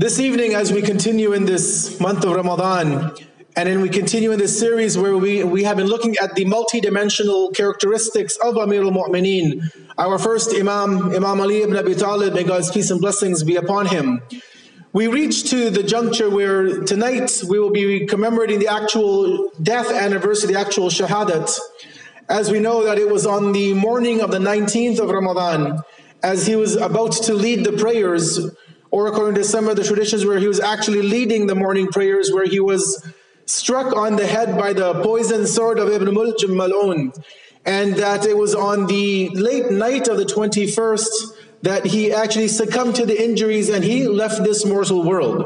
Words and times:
This 0.00 0.18
evening, 0.18 0.54
as 0.54 0.72
we 0.72 0.80
continue 0.80 1.34
in 1.34 1.44
this 1.44 2.00
month 2.00 2.24
of 2.24 2.34
Ramadan, 2.34 3.14
and 3.54 3.68
then 3.68 3.82
we 3.82 3.90
continue 3.90 4.32
in 4.32 4.38
this 4.38 4.58
series 4.58 4.96
where 4.96 5.14
we, 5.18 5.44
we 5.44 5.62
have 5.64 5.76
been 5.76 5.88
looking 5.88 6.16
at 6.16 6.34
the 6.36 6.46
multidimensional 6.46 7.54
characteristics 7.54 8.38
of 8.38 8.56
Amir 8.56 8.82
al-Mu'mineen, 8.82 9.70
our 9.98 10.18
first 10.18 10.54
Imam, 10.54 11.14
Imam 11.14 11.42
Ali 11.42 11.60
ibn 11.60 11.76
Abi 11.76 11.94
Talib, 11.94 12.32
may 12.32 12.44
God's 12.44 12.70
peace 12.70 12.90
and 12.90 12.98
blessings 12.98 13.44
be 13.44 13.56
upon 13.56 13.88
him. 13.88 14.22
We 14.94 15.06
reach 15.06 15.50
to 15.50 15.68
the 15.68 15.82
juncture 15.82 16.30
where 16.30 16.80
tonight 16.84 17.42
we 17.46 17.58
will 17.58 17.70
be 17.70 18.06
commemorating 18.06 18.58
the 18.58 18.68
actual 18.68 19.50
death 19.62 19.92
anniversary, 19.92 20.54
the 20.54 20.58
actual 20.58 20.88
shahadat. 20.88 21.54
As 22.26 22.50
we 22.50 22.58
know 22.58 22.86
that 22.86 22.96
it 22.96 23.10
was 23.10 23.26
on 23.26 23.52
the 23.52 23.74
morning 23.74 24.22
of 24.22 24.30
the 24.30 24.38
19th 24.38 24.98
of 24.98 25.10
Ramadan, 25.10 25.82
as 26.22 26.46
he 26.46 26.56
was 26.56 26.76
about 26.76 27.12
to 27.12 27.34
lead 27.34 27.66
the 27.66 27.72
prayers, 27.72 28.50
or 28.90 29.06
according 29.06 29.34
to 29.36 29.44
some 29.44 29.68
of 29.68 29.76
the 29.76 29.84
traditions 29.84 30.26
where 30.26 30.38
he 30.38 30.48
was 30.48 30.60
actually 30.60 31.02
leading 31.02 31.46
the 31.46 31.54
morning 31.54 31.88
prayers, 31.88 32.32
where 32.32 32.46
he 32.46 32.60
was 32.60 33.06
struck 33.46 33.94
on 33.96 34.16
the 34.16 34.26
head 34.26 34.56
by 34.56 34.72
the 34.72 34.94
poisoned 35.02 35.48
sword 35.48 35.78
of 35.78 35.88
Ibn 35.88 36.08
Muljam 36.08 36.50
Mal'un, 36.50 37.12
and 37.64 37.94
that 37.96 38.26
it 38.26 38.36
was 38.36 38.54
on 38.54 38.86
the 38.86 39.28
late 39.30 39.70
night 39.70 40.08
of 40.08 40.16
the 40.16 40.24
21st 40.24 41.06
that 41.62 41.84
he 41.84 42.12
actually 42.12 42.48
succumbed 42.48 42.94
to 42.96 43.04
the 43.04 43.22
injuries 43.22 43.68
and 43.68 43.84
he 43.84 44.06
left 44.08 44.42
this 44.44 44.64
mortal 44.64 45.04
world. 45.04 45.44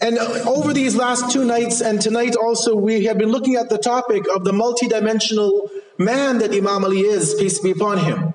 And 0.00 0.18
over 0.18 0.72
these 0.72 0.96
last 0.96 1.30
two 1.30 1.44
nights 1.44 1.82
and 1.82 2.00
tonight 2.00 2.34
also, 2.34 2.74
we 2.74 3.04
have 3.04 3.18
been 3.18 3.28
looking 3.28 3.56
at 3.56 3.68
the 3.68 3.76
topic 3.76 4.24
of 4.34 4.44
the 4.44 4.52
multidimensional 4.52 5.68
man 5.98 6.38
that 6.38 6.54
Imam 6.54 6.84
Ali 6.84 7.00
is, 7.00 7.34
peace 7.34 7.58
be 7.58 7.70
upon 7.70 7.98
him. 7.98 8.34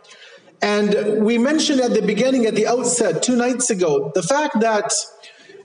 And 0.62 1.24
we 1.24 1.38
mentioned 1.38 1.82
at 1.82 1.94
the 1.94 2.02
beginning, 2.02 2.46
at 2.46 2.56
the 2.56 2.68
outset, 2.68 3.22
two 3.22 3.36
nights 3.36 3.70
ago, 3.70 4.12
the 4.16 4.24
fact 4.24 4.60
that 4.62 4.92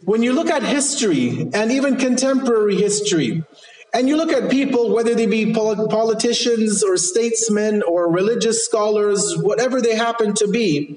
when 0.04 0.22
you 0.22 0.32
look 0.32 0.50
at 0.50 0.62
history 0.62 1.48
and 1.52 1.70
even 1.70 1.96
contemporary 1.96 2.76
history, 2.76 3.44
and 3.92 4.08
you 4.08 4.16
look 4.16 4.32
at 4.32 4.50
people, 4.50 4.94
whether 4.94 5.14
they 5.14 5.26
be 5.26 5.52
politicians 5.52 6.82
or 6.82 6.96
statesmen 6.96 7.82
or 7.82 8.10
religious 8.10 8.64
scholars, 8.64 9.34
whatever 9.38 9.80
they 9.80 9.96
happen 9.96 10.32
to 10.34 10.48
be, 10.48 10.96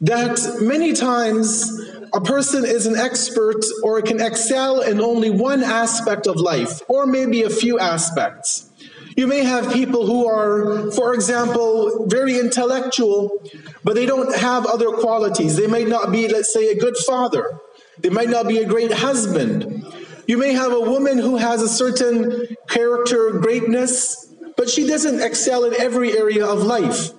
that 0.00 0.38
many 0.60 0.92
times 0.92 1.80
a 2.12 2.20
person 2.20 2.64
is 2.64 2.86
an 2.86 2.96
expert 2.96 3.64
or 3.82 4.02
can 4.02 4.20
excel 4.20 4.80
in 4.80 5.00
only 5.00 5.30
one 5.30 5.62
aspect 5.62 6.26
of 6.26 6.36
life, 6.36 6.82
or 6.88 7.06
maybe 7.06 7.42
a 7.42 7.50
few 7.50 7.78
aspects. 7.78 8.70
You 9.16 9.26
may 9.26 9.44
have 9.44 9.72
people 9.72 10.06
who 10.06 10.26
are, 10.26 10.90
for 10.92 11.14
example, 11.14 12.06
very 12.06 12.38
intellectual, 12.38 13.42
but 13.84 13.94
they 13.94 14.06
don't 14.06 14.34
have 14.36 14.66
other 14.66 14.90
qualities. 14.90 15.56
They 15.56 15.66
might 15.66 15.88
not 15.88 16.10
be, 16.10 16.28
let's 16.28 16.52
say, 16.52 16.70
a 16.70 16.78
good 16.78 16.96
father. 16.96 17.58
They 17.98 18.10
might 18.10 18.30
not 18.30 18.48
be 18.48 18.58
a 18.58 18.66
great 18.66 18.92
husband. 18.92 19.84
You 20.26 20.38
may 20.38 20.52
have 20.54 20.72
a 20.72 20.80
woman 20.80 21.18
who 21.18 21.36
has 21.36 21.62
a 21.62 21.68
certain 21.68 22.46
character 22.68 23.32
greatness, 23.32 24.32
but 24.56 24.70
she 24.70 24.86
doesn't 24.86 25.20
excel 25.20 25.64
in 25.64 25.74
every 25.78 26.16
area 26.16 26.46
of 26.46 26.62
life. 26.62 27.10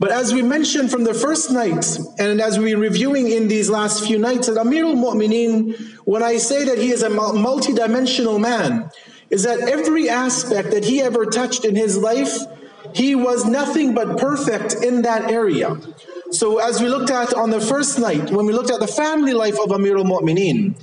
But 0.00 0.12
as 0.12 0.32
we 0.32 0.42
mentioned 0.42 0.90
from 0.90 1.04
the 1.04 1.14
first 1.14 1.50
night, 1.50 1.98
and 2.18 2.40
as 2.40 2.58
we're 2.58 2.78
reviewing 2.78 3.30
in 3.30 3.48
these 3.48 3.68
last 3.68 4.04
few 4.06 4.18
nights, 4.18 4.46
that 4.46 4.56
Amir 4.56 4.84
al-Mu'mineen, 4.84 5.76
when 6.04 6.22
I 6.22 6.36
say 6.36 6.64
that 6.64 6.78
he 6.78 6.90
is 6.90 7.02
a 7.02 7.10
multidimensional 7.10 8.40
man, 8.40 8.90
is 9.30 9.42
that 9.44 9.60
every 9.60 10.08
aspect 10.08 10.70
that 10.70 10.84
he 10.84 11.00
ever 11.00 11.26
touched 11.26 11.64
in 11.64 11.76
his 11.76 11.96
life, 11.98 12.38
he 12.94 13.14
was 13.14 13.44
nothing 13.44 13.94
but 13.94 14.18
perfect 14.18 14.74
in 14.82 15.02
that 15.02 15.30
area. 15.30 15.76
So 16.30 16.58
as 16.58 16.80
we 16.80 16.88
looked 16.88 17.10
at 17.10 17.34
on 17.34 17.50
the 17.50 17.60
first 17.60 17.98
night, 17.98 18.30
when 18.30 18.46
we 18.46 18.52
looked 18.52 18.70
at 18.70 18.80
the 18.80 18.86
family 18.86 19.32
life 19.32 19.58
of 19.58 19.72
Amir 19.72 19.96
al-Mu'mineen, 19.98 20.74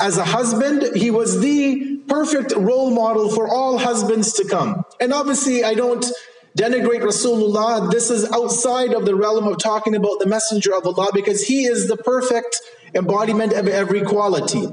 as 0.00 0.16
a 0.16 0.24
husband, 0.24 0.96
he 0.96 1.10
was 1.10 1.40
the 1.40 1.98
perfect 2.08 2.52
role 2.56 2.90
model 2.90 3.28
for 3.28 3.48
all 3.48 3.78
husbands 3.78 4.32
to 4.34 4.44
come. 4.48 4.82
And 4.98 5.12
obviously, 5.12 5.62
I 5.62 5.74
don't 5.74 6.04
denigrate 6.56 7.02
Rasulullah. 7.02 7.90
This 7.90 8.10
is 8.10 8.30
outside 8.32 8.94
of 8.94 9.04
the 9.04 9.14
realm 9.14 9.46
of 9.46 9.58
talking 9.58 9.94
about 9.94 10.18
the 10.18 10.26
Messenger 10.26 10.74
of 10.74 10.86
Allah 10.86 11.10
because 11.12 11.42
he 11.42 11.64
is 11.64 11.86
the 11.86 11.96
perfect 11.96 12.60
embodiment 12.94 13.52
of 13.52 13.68
every 13.68 14.02
quality. 14.02 14.68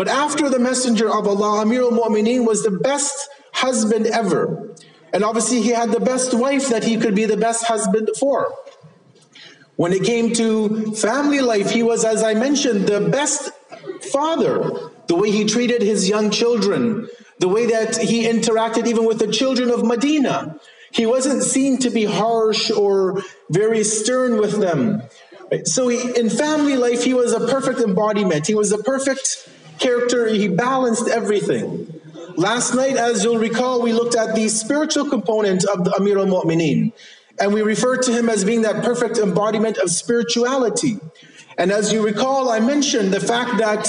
But 0.00 0.08
after 0.08 0.48
the 0.48 0.58
Messenger 0.58 1.10
of 1.14 1.28
Allah, 1.28 1.60
Amir 1.60 1.82
al 1.82 1.90
Mu'mineen 1.90 2.46
was 2.46 2.62
the 2.62 2.70
best 2.70 3.28
husband 3.52 4.06
ever. 4.06 4.74
And 5.12 5.22
obviously, 5.22 5.60
he 5.60 5.72
had 5.72 5.92
the 5.92 6.00
best 6.00 6.32
wife 6.32 6.70
that 6.70 6.84
he 6.84 6.96
could 6.96 7.14
be 7.14 7.26
the 7.26 7.36
best 7.36 7.64
husband 7.66 8.08
for. 8.18 8.50
When 9.76 9.92
it 9.92 10.02
came 10.02 10.32
to 10.32 10.94
family 10.94 11.40
life, 11.40 11.70
he 11.70 11.82
was, 11.82 12.06
as 12.06 12.22
I 12.22 12.32
mentioned, 12.32 12.86
the 12.86 13.10
best 13.10 13.50
father. 14.10 14.70
The 15.06 15.16
way 15.16 15.30
he 15.30 15.44
treated 15.44 15.82
his 15.82 16.08
young 16.08 16.30
children, 16.30 17.06
the 17.38 17.48
way 17.48 17.66
that 17.66 17.98
he 17.98 18.26
interacted 18.26 18.86
even 18.86 19.04
with 19.04 19.18
the 19.18 19.30
children 19.30 19.68
of 19.68 19.84
Medina. 19.84 20.58
He 20.92 21.04
wasn't 21.04 21.42
seen 21.42 21.76
to 21.80 21.90
be 21.90 22.06
harsh 22.06 22.70
or 22.70 23.22
very 23.50 23.84
stern 23.84 24.40
with 24.40 24.60
them. 24.62 25.02
So 25.64 25.88
he, 25.88 26.18
in 26.18 26.30
family 26.30 26.76
life, 26.76 27.04
he 27.04 27.12
was 27.12 27.34
a 27.34 27.46
perfect 27.46 27.80
embodiment. 27.80 28.46
He 28.46 28.54
was 28.54 28.72
a 28.72 28.78
perfect 28.78 29.46
character. 29.80 30.28
He 30.28 30.48
balanced 30.48 31.08
everything. 31.08 32.00
Last 32.36 32.74
night, 32.74 32.96
as 32.96 33.24
you'll 33.24 33.38
recall, 33.38 33.82
we 33.82 33.92
looked 33.92 34.14
at 34.14 34.34
the 34.34 34.48
spiritual 34.48 35.08
component 35.10 35.64
of 35.64 35.84
the 35.84 35.94
Amir 35.96 36.18
al-Mu'mineen. 36.18 36.92
And 37.40 37.52
we 37.54 37.62
referred 37.62 38.02
to 38.02 38.12
him 38.12 38.28
as 38.28 38.44
being 38.44 38.62
that 38.62 38.84
perfect 38.84 39.18
embodiment 39.18 39.78
of 39.78 39.90
spirituality. 39.90 40.98
And 41.58 41.72
as 41.72 41.92
you 41.92 42.04
recall, 42.04 42.50
I 42.50 42.60
mentioned 42.60 43.12
the 43.12 43.20
fact 43.20 43.58
that 43.58 43.88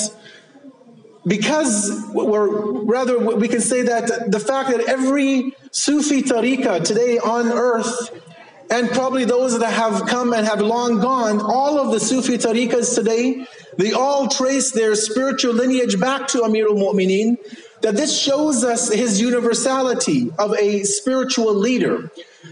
because, 1.26 2.10
or 2.16 2.84
rather, 2.84 3.20
we 3.20 3.48
can 3.48 3.62
say 3.62 3.84
that 3.84 4.32
the 4.32 4.40
fact 4.40 4.72
that 4.72 4.82
every 4.88 5.56
Sufi 5.72 6.24
tariqah 6.24 6.84
today 6.84 7.20
on 7.20 7.52
earth, 7.52 8.10
and 8.72 8.90
probably 8.90 9.26
those 9.26 9.60
that 9.60 9.74
have 9.74 10.08
come 10.08 10.34
and 10.34 10.48
have 10.48 10.62
long 10.62 11.00
gone, 11.00 11.42
all 11.42 11.78
of 11.78 11.92
the 11.92 12.00
Sufi 12.00 12.38
tariqahs 12.38 12.96
today, 12.96 13.46
they 13.78 13.92
all 13.92 14.28
trace 14.28 14.72
their 14.72 14.96
spiritual 14.96 15.54
lineage 15.54 16.00
back 16.00 16.28
to 16.30 16.44
Amir 16.44 16.68
al-Mu'mineen, 16.68 17.38
that 17.82 17.96
this 17.96 18.18
shows 18.18 18.64
us 18.64 18.92
his 18.92 19.20
universality 19.20 20.32
of 20.40 20.56
a 20.58 20.84
spiritual 20.84 21.54
leader. 21.54 22.10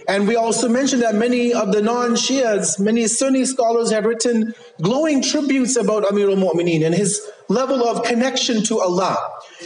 And 0.08 0.28
we 0.28 0.36
also 0.36 0.68
mentioned 0.68 1.04
that 1.04 1.16
many 1.16 1.54
of 1.54 1.72
the 1.72 1.82
non-Shias, 1.82 2.80
many 2.80 3.08
Sunni 3.08 3.46
scholars 3.46 3.92
have 3.92 4.06
written 4.06 4.54
glowing 4.82 5.22
tributes 5.22 5.76
about 5.76 6.10
Amir 6.10 6.30
al-Mu'mineen 6.32 6.86
and 6.86 6.96
his 6.96 7.22
level 7.48 7.88
of 7.88 8.04
connection 8.04 8.64
to 8.64 8.80
Allah. 8.80 9.18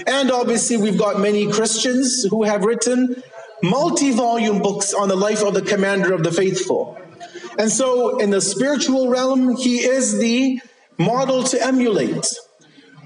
And 0.06 0.31
obviously 0.31 0.78
we've 0.78 0.97
got 1.00 1.20
many 1.20 1.52
Christians 1.52 2.25
who 2.30 2.44
have 2.44 2.64
written 2.64 3.24
multi-volume 3.63 4.62
books 4.62 4.94
on 4.94 5.07
the 5.07 5.16
life 5.16 5.41
of 5.41 5.53
the 5.53 5.62
commander 5.62 6.13
of 6.13 6.22
the 6.22 6.31
faithful. 6.31 7.00
And 7.57 7.72
so 7.72 8.18
in 8.19 8.29
the 8.29 8.41
spiritual 8.41 9.09
realm, 9.09 9.56
he 9.56 9.78
is 9.78 10.19
the 10.19 10.62
model 10.97 11.44
to 11.44 11.66
emulate. 11.66 12.28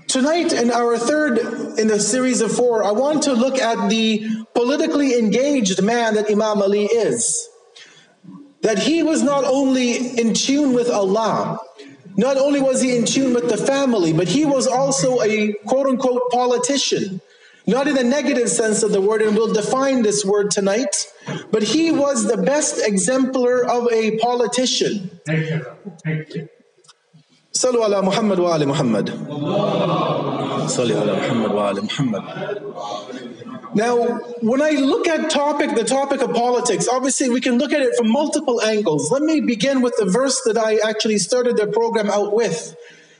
Tonight, 0.07 0.53
in 0.53 0.71
our 0.71 0.97
third 0.97 1.37
in 1.77 1.87
the 1.87 1.99
series 1.99 2.41
of 2.41 2.51
four, 2.51 2.83
I 2.83 2.91
want 2.91 3.23
to 3.23 3.33
look 3.33 3.59
at 3.59 3.89
the 3.89 4.25
politically 4.55 5.19
engaged 5.19 5.81
man 5.83 6.15
that 6.15 6.31
Imam 6.31 6.61
Ali 6.61 6.85
is. 6.85 7.49
That 8.61 8.79
he 8.79 9.03
was 9.03 9.21
not 9.21 9.43
only 9.43 10.17
in 10.17 10.33
tune 10.33 10.73
with 10.73 10.89
Allah, 10.89 11.59
not 12.15 12.37
only 12.37 12.61
was 12.61 12.81
he 12.81 12.97
in 12.97 13.05
tune 13.05 13.33
with 13.33 13.49
the 13.49 13.57
family, 13.57 14.11
but 14.11 14.27
he 14.27 14.45
was 14.45 14.65
also 14.65 15.21
a 15.21 15.53
quote 15.67 15.87
unquote 15.87 16.31
politician 16.31 17.21
Not 17.66 17.86
in 17.86 17.94
the 17.94 18.02
negative 18.02 18.48
sense 18.48 18.82
of 18.82 18.90
the 18.90 19.00
word, 19.00 19.22
and 19.22 19.36
we'll 19.36 19.52
define 19.52 20.02
this 20.02 20.24
word 20.24 20.50
tonight, 20.50 21.06
but 21.52 21.62
he 21.62 21.92
was 21.92 22.26
the 22.26 22.36
best 22.36 22.84
exemplar 22.84 23.64
of 23.64 23.90
a 23.92 24.18
politician. 24.18 25.20
Thank 25.24 25.50
you. 25.50 25.66
Thank 26.04 26.34
you. 26.34 26.48
صلوا 27.52 27.84
على 27.84 28.02
محمد 28.02 28.38
وآل 28.38 28.68
محمد 28.68 29.10
صلوا 30.68 31.00
على 31.00 31.12
محمد 31.12 31.52
وآل 31.52 31.84
محمد 31.84 32.22
Now, 33.74 33.96
when 34.42 34.60
I 34.60 34.72
look 34.72 35.08
at 35.08 35.30
topic, 35.30 35.74
the 35.74 35.84
topic 35.84 36.20
of 36.20 36.34
politics, 36.34 36.88
obviously 36.88 37.30
we 37.30 37.40
can 37.40 37.56
look 37.56 37.72
at 37.72 37.80
it 37.80 37.96
from 37.96 38.10
multiple 38.10 38.60
angles. 38.60 39.10
Let 39.10 39.22
me 39.22 39.40
begin 39.40 39.80
with 39.80 39.94
the 39.98 40.04
verse 40.04 40.42
that 40.44 40.58
I 40.58 40.76
actually 40.86 41.16
started 41.16 41.56
the 41.56 41.66
program 41.66 42.10
out 42.10 42.34
with, 42.34 42.76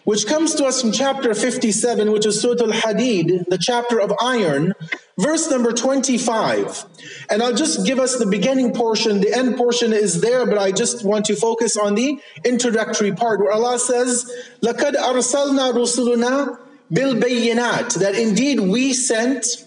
which 0.07 0.27
comes 0.27 0.55
to 0.57 0.65
us 0.65 0.81
from 0.81 0.93
chapter 0.93 1.33
57, 1.35 2.11
which 2.11 2.27
is 2.27 2.41
Surah 2.41 2.65
Al-Hadid, 2.65 3.47
the 3.49 3.59
chapter 3.59 4.01
of 4.01 4.13
iron, 4.21 4.75
verse 5.19 5.49
number 5.49 5.73
25. 5.73 6.85
And 7.31 7.43
I'll 7.43 7.55
just 7.55 7.87
give 7.87 8.01
us 8.01 8.17
the 8.19 8.27
beginning 8.27 8.73
portion. 8.73 9.21
The 9.21 9.33
end 9.33 9.57
portion 9.57 9.93
is 9.93 10.21
there, 10.21 10.45
but 10.45 10.59
I 10.59 10.73
just 10.73 11.05
want 11.05 11.27
to 11.27 11.37
focus 11.37 11.77
on 11.77 11.95
the 11.95 12.19
introductory 12.45 13.13
part 13.13 13.41
where 13.41 13.53
Allah 13.53 13.79
says, 13.79 14.31
لَقَدْ 14.63 14.95
أَرْسَلْنَا 14.95 15.73
رُسُلُنَا 15.73 16.59
بِالْبَيِّنَاتِ 16.93 18.01
That 18.01 18.17
indeed 18.17 18.59
we 18.59 18.93
sent 18.93 19.65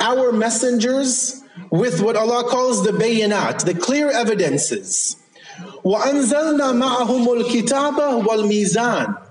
our 0.00 0.32
messengers 0.32 1.42
with 1.70 2.00
what 2.00 2.16
Allah 2.16 2.44
calls 2.48 2.84
the 2.84 2.92
bayinat, 2.92 3.64
the 3.64 3.74
clear 3.74 4.10
evidences. 4.10 5.16
وَأَنزَلْنَا 5.84 6.72
مَعَهُمُ 6.72 7.42
الْكِتَابَ 7.42 8.24
وَالْمِيزَانِ 8.24 9.24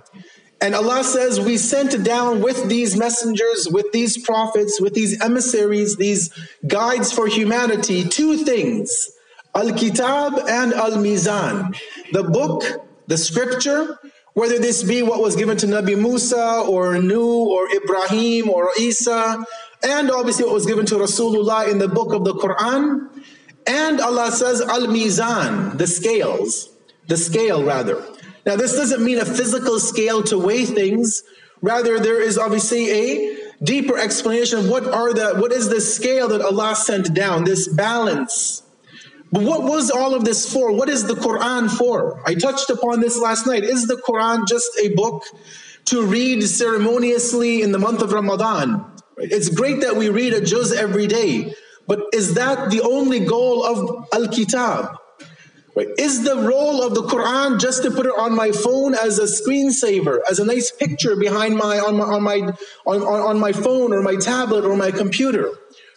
and 0.60 0.75
Allah 0.75 1.05
says, 1.05 1.40
We 1.40 1.56
sent 1.56 2.05
down 2.05 2.40
with 2.43 2.69
these 2.69 2.96
messengers, 2.96 3.69
with 3.70 3.93
these 3.93 4.19
prophets, 4.19 4.81
with 4.81 4.94
these 4.94 5.20
emissaries, 5.22 5.96
these 5.96 6.31
guides 6.66 7.12
for 7.12 7.26
humanity, 7.28 8.05
two 8.05 8.38
things 8.38 9.10
Al 9.55 9.72
Kitab 9.72 10.34
and 10.49 10.75
Al 10.75 10.93
Mizan. 10.93 11.76
The 12.12 12.25
book, 12.25 12.64
the 13.06 13.16
scripture, 13.16 13.99
whether 14.34 14.58
this 14.58 14.82
be 14.82 15.02
what 15.02 15.20
was 15.20 15.37
given 15.37 15.56
to 15.58 15.66
Nabi 15.66 16.00
Musa 16.00 16.64
or 16.69 17.00
Nuh 17.00 17.46
or 17.49 17.69
Ibrahim 17.75 18.50
or 18.50 18.70
Isa, 18.78 19.44
and 19.82 20.11
obviously 20.11 20.44
what 20.44 20.54
was 20.54 20.66
given 20.66 20.87
to 20.87 20.96
Rasulullah 20.96 21.70
in 21.70 21.78
the 21.78 21.88
book 21.88 22.12
of 22.12 22.25
the 22.25 22.34
Quran. 22.34 23.08
And 23.66 24.00
Allah 24.00 24.32
says, 24.32 24.61
Al 24.61 24.87
Mizan, 24.87 25.78
the 25.78 25.87
scales, 25.87 26.70
the 27.06 27.16
scale 27.16 27.64
rather. 27.64 28.02
Now, 28.48 28.56
this 28.56 28.74
doesn't 28.74 29.04
mean 29.04 29.18
a 29.18 29.26
physical 29.26 29.78
scale 29.78 30.22
to 30.22 30.38
weigh 30.38 30.64
things. 30.64 31.22
Rather, 31.60 32.00
there 32.00 32.18
is 32.18 32.38
obviously 32.38 32.90
a 32.90 33.36
deeper 33.62 33.98
explanation 33.98 34.60
of 34.60 34.70
what 34.70 34.86
are 34.86 35.12
the 35.12 35.34
what 35.34 35.52
is 35.52 35.68
the 35.68 35.82
scale 35.82 36.28
that 36.28 36.40
Allah 36.40 36.74
sent 36.74 37.12
down, 37.12 37.44
this 37.44 37.68
balance. 37.68 38.62
But 39.30 39.42
what 39.42 39.64
was 39.64 39.90
all 39.90 40.14
of 40.14 40.24
this 40.24 40.50
for? 40.50 40.72
What 40.72 40.88
is 40.88 41.04
the 41.06 41.12
Quran 41.12 41.70
for? 41.70 42.22
I 42.24 42.32
touched 42.32 42.70
upon 42.70 43.00
this 43.00 43.18
last 43.18 43.46
night. 43.46 43.64
Is 43.64 43.86
the 43.86 44.00
Quran 44.08 44.48
just 44.48 44.70
a 44.82 44.94
book 44.94 45.24
to 45.84 46.06
read 46.06 46.42
ceremoniously 46.42 47.60
in 47.60 47.72
the 47.72 47.78
month 47.78 48.00
of 48.00 48.14
Ramadan? 48.14 48.82
It's 49.18 49.50
great 49.50 49.82
that 49.82 49.96
we 49.96 50.08
read 50.08 50.32
a 50.32 50.40
juz 50.40 50.72
every 50.72 51.06
day, 51.06 51.52
but 51.86 52.00
is 52.14 52.32
that 52.32 52.70
the 52.70 52.80
only 52.80 53.20
goal 53.20 53.62
of 53.62 54.08
Al 54.14 54.28
Kitab? 54.28 54.96
Right? 55.78 55.86
Is 55.96 56.25
the 56.25 56.34
role 56.34 56.82
of 56.82 56.96
the 56.96 57.02
Quran 57.02 57.60
just 57.60 57.84
to 57.84 57.92
put 57.92 58.04
it 58.04 58.12
on 58.19 58.34
my 58.34 58.50
phone 58.50 58.96
as 58.96 59.20
a 59.20 59.26
screensaver, 59.26 60.19
as 60.28 60.40
a 60.40 60.44
nice 60.44 60.72
picture 60.72 61.14
behind 61.14 61.56
my 61.56 61.78
on 61.78 61.96
my 61.96 62.04
on 62.04 62.22
my 62.25 62.52
on, 62.84 63.02
on, 63.02 63.38
my 63.38 63.52
phone 63.52 63.92
or 63.92 64.02
my 64.02 64.16
tablet 64.16 64.64
or 64.64 64.76
my 64.76 64.90
computer? 64.90 65.52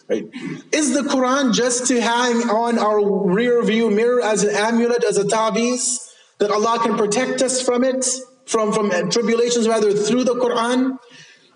Right? 0.08 0.24
Is 0.70 0.94
the 0.94 1.00
Quran 1.00 1.52
just 1.52 1.88
to 1.88 2.00
hang 2.00 2.48
on 2.48 2.78
our 2.78 3.04
rear 3.24 3.60
view 3.64 3.90
mirror 3.90 4.22
as 4.22 4.44
an 4.44 4.54
amulet, 4.54 5.02
as 5.02 5.18
a 5.18 5.24
tabiz, 5.24 5.98
that 6.38 6.52
Allah 6.52 6.78
can 6.80 6.96
protect 6.96 7.42
us 7.42 7.60
from 7.60 7.82
it, 7.82 8.06
from, 8.46 8.72
from 8.72 9.10
tribulations 9.10 9.66
rather 9.66 9.92
through 9.92 10.22
the 10.22 10.36
Quran? 10.36 10.96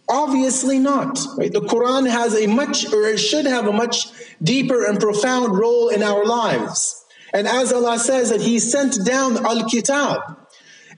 Obviously 0.08 0.81
not. 0.81 1.17
Right? 1.38 1.52
The 1.52 1.61
Quran 1.61 2.11
has 2.11 2.34
a 2.34 2.49
much, 2.49 2.93
or 2.93 3.06
it 3.06 3.19
should 3.19 3.46
have 3.46 3.69
a 3.69 3.73
much 3.73 4.08
deeper 4.43 4.84
and 4.84 4.99
profound 4.99 5.56
role 5.56 5.90
in 5.90 6.02
our 6.02 6.25
lives. 6.25 7.05
And 7.36 7.48
as 7.48 7.71
Allah 7.71 7.98
says 8.00 8.30
that 8.30 8.42
He 8.42 8.59
sent 8.59 9.06
down 9.06 9.45
Al 9.45 9.68
Kitab. 9.69 10.21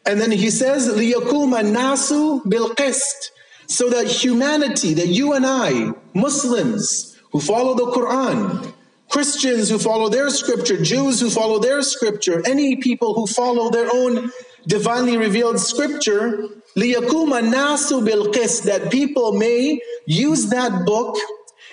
And 0.06 0.20
then 0.20 0.32
He 0.32 0.50
says, 0.50 0.90
لِيَكُومَ 0.90 1.54
النَّاسُ 1.54 2.44
بِالْقِسْطِ 2.46 3.30
So 3.68 3.90
that 3.90 4.08
humanity, 4.08 4.94
that 4.96 5.08
you 5.08 5.34
and 5.34 5.46
I, 5.46 5.92
Muslims 6.14 7.18
who 7.32 7.40
follow 7.40 7.74
the 7.74 7.92
Quran, 7.92 8.74
Christians 9.10 9.70
who 9.70 9.78
follow 9.78 10.10
their 10.10 10.30
scripture, 10.30 10.82
Jews 10.82 11.20
who 11.20 11.30
follow 11.30 11.60
their 11.60 11.82
scripture, 11.84 12.42
any 12.48 12.78
people 12.78 13.14
who 13.14 13.28
follow 13.28 13.70
their 13.70 13.90
own 13.94 14.32
divinely 14.68 15.18
revealed 15.18 15.60
scripture, 15.60 16.48
لِيَكُومَ 16.76 17.30
النَّاسُ 17.30 18.08
بِالْقِسْطِ 18.08 18.64
That 18.64 18.92
people 18.92 19.34
may 19.34 19.80
use 20.08 20.48
that 20.50 20.86
book 20.86 21.18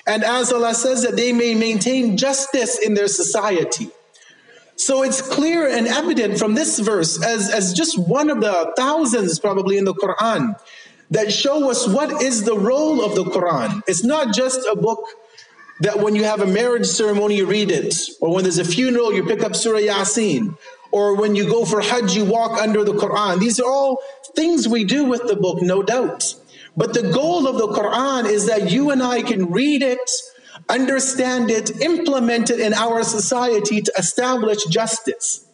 and 0.07 0.25
as 0.25 0.53
Allah 0.53 0.75
says 0.75 1.03
that 1.03 1.17
they 1.17 1.33
may 1.33 1.55
maintain 1.55 2.17
justice 2.17 2.79
in 2.79 2.95
their 2.95 3.09
society. 3.09 3.91
So 4.78 5.04
it's 5.04 5.22
clear 5.22 5.68
and 5.68 5.88
evident 5.88 6.38
from 6.38 6.54
this 6.54 6.80
verse, 6.80 7.24
as, 7.24 7.50
as 7.50 7.74
just 7.74 7.98
one 7.98 8.30
of 8.30 8.42
the 8.42 8.74
thousands 8.76 9.40
probably 9.40 9.78
in 9.78 9.86
the 9.86 9.94
Quran, 9.94 10.60
that 11.12 11.32
show 11.32 11.70
us 11.70 11.88
what 11.88 12.22
is 12.22 12.44
the 12.44 12.58
role 12.58 13.04
of 13.04 13.16
the 13.16 13.24
Quran. 13.24 13.82
It's 13.88 14.04
not 14.04 14.34
just 14.34 14.60
a 14.70 14.76
book 14.76 15.06
that 15.82 16.00
when 16.00 16.16
you 16.16 16.24
have 16.24 16.42
a 16.42 16.48
marriage 16.48 16.86
ceremony, 16.86 17.38
you 17.38 17.46
read 17.46 17.72
it, 17.72 17.96
or 18.22 18.34
when 18.34 18.44
there's 18.44 18.58
a 18.58 18.66
funeral, 18.66 19.14
you 19.14 19.24
pick 19.26 19.44
up 19.44 19.56
Surah 19.56 19.80
Yasin, 19.80 20.58
or 20.92 21.16
when 21.16 21.36
you 21.36 21.46
go 21.46 21.66
for 21.66 21.82
Hajj, 21.82 22.16
you 22.16 22.26
walk 22.26 22.62
under 22.62 22.84
the 22.84 22.94
Quran. 22.94 23.40
These 23.40 23.60
are 23.60 23.70
all 23.70 24.00
things 24.36 24.68
we 24.68 24.84
do 24.84 25.06
with 25.06 25.28
the 25.28 25.36
book, 25.36 25.62
no 25.62 25.84
doubt. 25.84 26.36
But 26.78 26.94
the 26.94 27.12
goal 27.12 27.48
of 27.48 27.58
the 27.58 27.68
Quran 27.68 28.26
is 28.26 28.48
that 28.48 28.72
you 28.72 28.92
and 28.92 29.02
I 29.02 29.22
can 29.22 29.52
read 29.52 29.82
it 29.82 30.10
understand 30.70 31.52
it, 31.52 31.82
implement 31.82 32.50
it 32.50 32.60
in 32.60 32.74
our 32.74 33.04
society 33.04 33.82
to 33.82 33.92
establish 33.98 34.64
justice. 34.66 35.46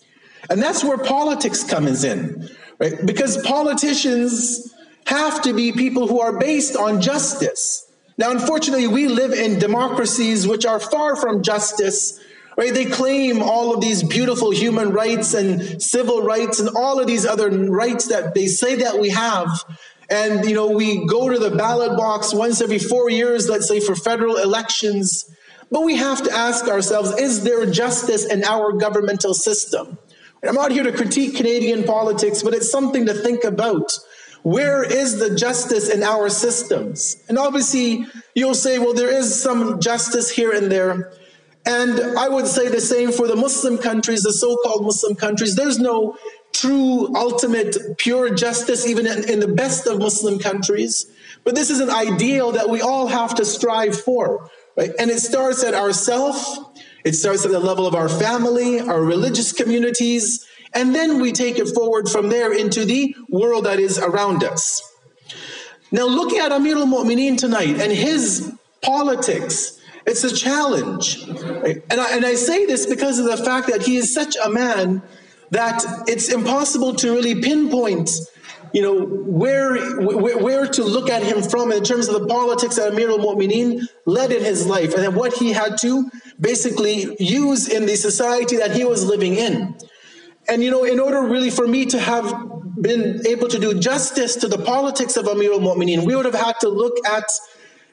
And 0.50 0.62
that's 0.62 0.84
where 0.84 0.98
politics 0.98 1.64
comes 1.64 2.04
in, 2.04 2.50
right? 2.80 3.06
Because 3.06 3.42
politicians 3.44 4.74
have 5.06 5.42
to 5.44 5.54
be 5.54 5.72
people 5.72 6.08
who 6.08 6.20
are 6.22 6.38
based 6.38 6.76
on 6.76 7.02
justice. 7.02 7.92
Now, 8.18 8.32
unfortunately, 8.32 8.88
we 8.88 9.08
live 9.08 9.32
in 9.32 9.60
democracies 9.60 10.48
which 10.48 10.66
are 10.66 10.80
far 10.80 11.16
from 11.16 11.44
justice, 11.44 12.20
right? 12.58 12.74
They 12.74 12.86
claim 12.86 13.42
all 13.42 13.74
of 13.74 13.82
these 13.82 14.04
beautiful 14.04 14.52
human 14.52 14.92
rights 14.92 15.34
and 15.34 15.82
civil 15.82 16.22
rights 16.22 16.60
and 16.60 16.70
all 16.76 17.00
of 17.00 17.08
these 17.08 17.26
other 17.26 17.50
rights 17.50 18.08
that 18.08 18.34
they 18.34 18.48
say 18.48 18.76
that 18.76 19.00
we 19.00 19.10
have, 19.10 19.64
and 20.12 20.48
you 20.48 20.54
know 20.54 20.68
we 20.68 21.06
go 21.08 21.30
to 21.30 21.40
the 21.40 21.56
ballot 21.56 21.98
box 21.98 22.34
once 22.34 22.62
every 22.62 22.78
four 22.78 23.10
years 23.10 23.50
let's 23.50 23.68
say 23.68 23.80
for 23.80 23.96
federal 23.96 24.38
elections. 24.38 25.26
But 25.72 25.84
we 25.84 25.96
have 25.96 26.22
to 26.24 26.32
ask 26.32 26.68
ourselves 26.68 27.12
is 27.12 27.44
there 27.44 27.66
justice 27.66 28.26
in 28.26 28.44
our 28.44 28.74
governmental 28.74 29.34
system? 29.34 29.98
I'm 30.44 30.56
not 30.56 30.72
here 30.72 30.84
to 30.84 30.92
critique 30.92 31.36
canadian 31.38 31.84
politics 31.86 32.44
but 32.44 32.54
it's 32.54 32.70
something 32.70 33.06
to 33.06 33.14
think 33.14 33.46
about. 33.46 33.98
Where 34.44 34.84
is 34.84 35.20
the 35.20 35.36
justice 35.36 35.88
in 35.88 36.04
our 36.04 36.28
systems? 36.28 37.16
And 37.30 37.38
obviously 37.38 38.06
you'll 38.36 38.54
say 38.54 38.80
well 38.80 38.94
there 38.94 39.14
is 39.14 39.42
some 39.42 39.80
justice 39.80 40.30
here 40.30 40.52
and 40.52 40.70
there. 40.70 41.14
And 41.66 42.18
I 42.18 42.28
would 42.28 42.48
say 42.48 42.68
the 42.70 42.82
same 42.82 43.12
for 43.12 43.28
the 43.28 43.36
Muslim 43.36 43.78
countries, 43.78 44.24
the 44.24 44.34
so 44.34 44.58
called 44.64 44.84
Muslim 44.84 45.16
countries. 45.16 45.56
There's 45.56 45.78
no 45.78 46.18
true, 46.54 47.16
ultimate, 47.16 47.78
pure 47.98 48.34
justice, 48.34 48.88
even 48.88 49.08
in, 49.08 49.30
in, 49.30 49.40
the 49.40 49.48
best 49.48 49.88
of 49.88 50.00
Muslim 50.00 50.40
countries. 50.40 51.06
But 51.44 51.56
this 51.56 51.70
is 51.70 51.80
an 51.80 51.90
ideal 51.90 52.52
that 52.52 52.70
we 52.70 52.82
all 52.82 53.08
have 53.08 53.36
to 53.36 53.46
strive 53.46 54.00
for. 54.00 54.50
Right? 54.78 54.92
And 55.00 55.10
it 55.10 55.20
starts 55.20 55.64
at 55.64 55.74
ourself, 55.74 56.76
it 57.04 57.14
starts 57.14 57.46
at 57.46 57.52
the 57.52 57.60
level 57.60 57.88
of 57.88 57.96
our 57.96 58.10
family, 58.10 58.80
our 58.80 59.02
religious 59.02 59.52
communities, 59.52 60.46
and 60.74 60.96
then 60.96 61.22
we 61.22 61.32
take 61.32 61.58
it 61.60 61.68
forward 61.70 62.08
from 62.08 62.30
there 62.30 62.54
into 62.54 62.86
the 62.86 63.16
world 63.30 63.66
that 63.66 63.80
is 63.80 63.98
around 64.00 64.44
us. 64.44 64.82
Now, 65.92 66.06
looking 66.06 66.40
at 66.40 66.54
Amir 66.54 66.78
al 66.78 66.86
Mu'mineen 66.86 67.38
tonight 67.38 67.82
and 67.82 67.92
his 67.92 68.54
politics, 68.82 69.78
it's 70.06 70.24
a 70.24 70.34
challenge. 70.34 71.28
Right? 71.28 71.84
And, 71.90 72.00
I, 72.00 72.16
and 72.16 72.26
I 72.26 72.36
say 72.36 72.66
this 72.66 72.86
because 72.86 73.20
of 73.20 73.26
the 73.26 73.38
fact 73.38 73.68
that 73.68 73.82
he 73.82 73.98
is 73.98 74.14
such 74.14 74.38
a 74.44 74.50
man 74.50 75.02
that 75.52 75.84
it's 76.08 76.30
impossible 76.30 76.96
to 76.96 77.12
really 77.12 77.42
pinpoint 77.42 78.10
you 78.74 78.82
know 78.82 79.06
where, 79.06 79.78
where, 80.00 80.38
where 80.38 80.68
to 80.68 80.84
look 80.84 81.10
at 81.10 81.24
him 81.24 81.42
from 81.44 81.72
in 81.72 81.84
terms 81.84 82.08
of 82.08 82.20
the 82.22 82.28
politics 82.28 82.76
that 82.76 82.94
Amir 82.94 83.10
al-Mu'mineen 83.10 83.86
led 84.06 84.32
in 84.32 84.44
his 84.44 84.66
life 84.66 84.94
and 84.96 85.16
what 85.16 85.34
he 85.34 85.52
had 85.52 85.78
to 85.80 86.10
basically 86.40 87.16
use 87.20 87.68
in 87.68 87.86
the 87.86 87.96
society 87.96 88.58
that 88.58 88.72
he 88.72 88.86
was 88.86 89.06
living 89.06 89.36
in. 89.36 89.76
And 90.48 90.64
you 90.64 90.72
know, 90.72 90.84
in 90.84 91.00
order 91.00 91.22
really 91.22 91.50
for 91.50 91.68
me 91.68 91.86
to 91.88 92.00
have 92.00 92.34
been 92.82 93.26
able 93.28 93.48
to 93.50 93.60
do 93.60 93.78
justice 93.80 94.36
to 94.38 94.48
the 94.48 94.58
politics 94.58 95.18
of 95.18 95.28
Amir 95.28 95.54
al-Mu'mineen, 95.54 96.06
we 96.06 96.16
would 96.16 96.26
have 96.26 96.36
had 96.36 96.60
to 96.62 96.70
look 96.70 96.96
at 97.06 97.26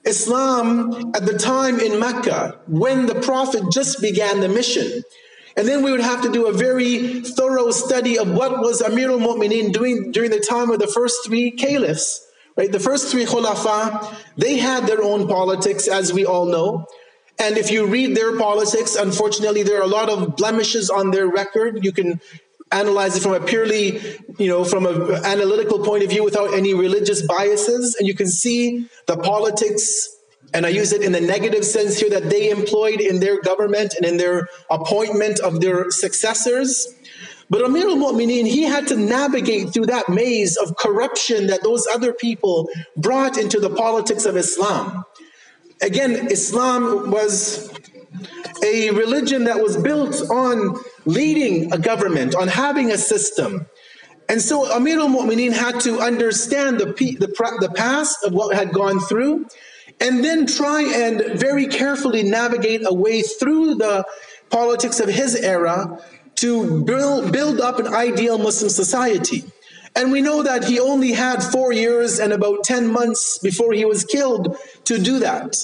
Islam 0.04 1.12
at 1.14 1.26
the 1.26 1.36
time 1.36 1.80
in 1.80 1.98
Mecca 1.98 2.60
when 2.68 3.06
the 3.06 3.16
Prophet 3.16 3.64
just 3.72 4.00
began 4.00 4.40
the 4.40 4.48
mission. 4.48 5.02
And 5.58 5.66
then 5.66 5.82
we 5.82 5.90
would 5.90 6.00
have 6.00 6.22
to 6.22 6.30
do 6.30 6.46
a 6.46 6.52
very 6.52 7.20
thorough 7.20 7.72
study 7.72 8.16
of 8.16 8.30
what 8.30 8.60
was 8.60 8.80
Amir 8.80 9.10
al-Mu'mineen 9.10 9.72
doing 9.72 10.12
during 10.12 10.30
the 10.30 10.38
time 10.38 10.70
of 10.70 10.78
the 10.78 10.86
first 10.86 11.26
three 11.26 11.50
caliphs. 11.50 12.24
Right? 12.56 12.70
The 12.70 12.78
first 12.78 13.10
three 13.10 13.24
khulafa, 13.24 14.16
they 14.36 14.58
had 14.58 14.86
their 14.86 15.02
own 15.02 15.26
politics, 15.26 15.88
as 15.88 16.12
we 16.12 16.24
all 16.24 16.46
know. 16.46 16.86
And 17.40 17.58
if 17.58 17.72
you 17.72 17.86
read 17.86 18.16
their 18.16 18.38
politics, 18.38 18.94
unfortunately, 18.94 19.64
there 19.64 19.78
are 19.80 19.82
a 19.82 19.88
lot 19.88 20.08
of 20.08 20.36
blemishes 20.36 20.90
on 20.90 21.10
their 21.10 21.26
record. 21.26 21.84
You 21.84 21.90
can 21.90 22.20
analyze 22.70 23.16
it 23.16 23.22
from 23.24 23.32
a 23.32 23.40
purely, 23.40 24.00
you 24.38 24.46
know, 24.46 24.62
from 24.62 24.86
an 24.86 25.24
analytical 25.24 25.84
point 25.84 26.04
of 26.04 26.10
view 26.10 26.22
without 26.22 26.54
any 26.54 26.72
religious 26.72 27.26
biases. 27.26 27.96
And 27.98 28.06
you 28.06 28.14
can 28.14 28.28
see 28.28 28.88
the 29.06 29.16
politics 29.16 30.08
and 30.54 30.64
I 30.64 30.70
use 30.70 30.92
it 30.92 31.02
in 31.02 31.12
the 31.12 31.20
negative 31.20 31.64
sense 31.64 31.98
here 31.98 32.10
that 32.10 32.30
they 32.30 32.50
employed 32.50 33.00
in 33.00 33.20
their 33.20 33.40
government 33.40 33.94
and 33.94 34.06
in 34.06 34.16
their 34.16 34.48
appointment 34.70 35.40
of 35.40 35.60
their 35.60 35.90
successors. 35.90 36.86
But 37.50 37.64
Amir 37.64 37.88
al-Mu'mineen, 37.88 38.46
he 38.46 38.62
had 38.62 38.86
to 38.88 38.96
navigate 38.96 39.72
through 39.72 39.86
that 39.86 40.08
maze 40.08 40.56
of 40.56 40.76
corruption 40.76 41.46
that 41.46 41.62
those 41.62 41.86
other 41.86 42.12
people 42.12 42.68
brought 42.96 43.38
into 43.38 43.60
the 43.60 43.70
politics 43.70 44.24
of 44.26 44.36
Islam. 44.36 45.04
Again, 45.80 46.28
Islam 46.30 47.10
was 47.10 47.70
a 48.64 48.90
religion 48.90 49.44
that 49.44 49.62
was 49.62 49.76
built 49.76 50.20
on 50.30 50.78
leading 51.04 51.72
a 51.72 51.78
government, 51.78 52.34
on 52.34 52.48
having 52.48 52.90
a 52.90 52.98
system. 52.98 53.66
And 54.28 54.42
so 54.42 54.70
Amir 54.70 54.98
al-Mu'mineen 54.98 55.52
had 55.52 55.80
to 55.80 56.00
understand 56.00 56.80
the, 56.80 56.86
the, 56.86 57.16
the 57.16 57.72
past 57.74 58.24
of 58.24 58.32
what 58.32 58.54
had 58.54 58.72
gone 58.72 58.98
through 59.00 59.46
and 60.00 60.24
then 60.24 60.46
try 60.46 60.82
and 60.82 61.38
very 61.38 61.66
carefully 61.66 62.22
navigate 62.22 62.82
a 62.84 62.94
way 62.94 63.22
through 63.22 63.74
the 63.74 64.04
politics 64.50 65.00
of 65.00 65.08
his 65.08 65.34
era 65.34 65.98
to 66.36 66.84
build, 66.84 67.32
build 67.32 67.60
up 67.60 67.78
an 67.78 67.88
ideal 67.88 68.38
Muslim 68.38 68.70
society. 68.70 69.44
And 69.96 70.12
we 70.12 70.20
know 70.20 70.42
that 70.42 70.64
he 70.64 70.78
only 70.78 71.12
had 71.12 71.42
four 71.42 71.72
years 71.72 72.20
and 72.20 72.32
about 72.32 72.62
10 72.62 72.92
months 72.92 73.38
before 73.38 73.72
he 73.72 73.84
was 73.84 74.04
killed 74.04 74.56
to 74.84 74.98
do 74.98 75.18
that. 75.18 75.56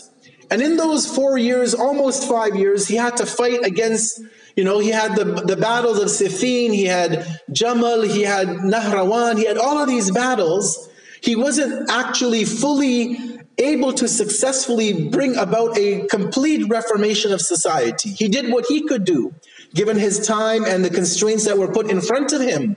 And 0.50 0.60
in 0.60 0.76
those 0.76 1.06
four 1.06 1.38
years, 1.38 1.74
almost 1.74 2.28
five 2.28 2.56
years, 2.56 2.88
he 2.88 2.96
had 2.96 3.16
to 3.18 3.26
fight 3.26 3.64
against, 3.64 4.20
you 4.56 4.64
know, 4.64 4.78
he 4.78 4.90
had 4.90 5.16
the, 5.16 5.24
the 5.24 5.56
battles 5.56 5.98
of 5.98 6.08
Siffin, 6.08 6.72
he 6.72 6.84
had 6.84 7.26
Jamal, 7.52 8.02
he 8.02 8.22
had 8.22 8.48
Nahrawan, 8.48 9.38
he 9.38 9.46
had 9.46 9.56
all 9.56 9.78
of 9.78 9.88
these 9.88 10.10
battles. 10.10 10.90
He 11.22 11.36
wasn't 11.36 11.88
actually 11.90 12.44
fully 12.44 13.33
able 13.58 13.92
to 13.92 14.08
successfully 14.08 15.08
bring 15.08 15.36
about 15.36 15.76
a 15.78 16.06
complete 16.08 16.68
reformation 16.68 17.32
of 17.32 17.40
society. 17.40 18.10
He 18.10 18.28
did 18.28 18.52
what 18.52 18.66
he 18.68 18.86
could 18.86 19.04
do, 19.04 19.34
given 19.74 19.96
his 19.96 20.26
time 20.26 20.64
and 20.64 20.84
the 20.84 20.90
constraints 20.90 21.44
that 21.44 21.58
were 21.58 21.72
put 21.72 21.90
in 21.90 22.00
front 22.00 22.32
of 22.32 22.40
him. 22.40 22.76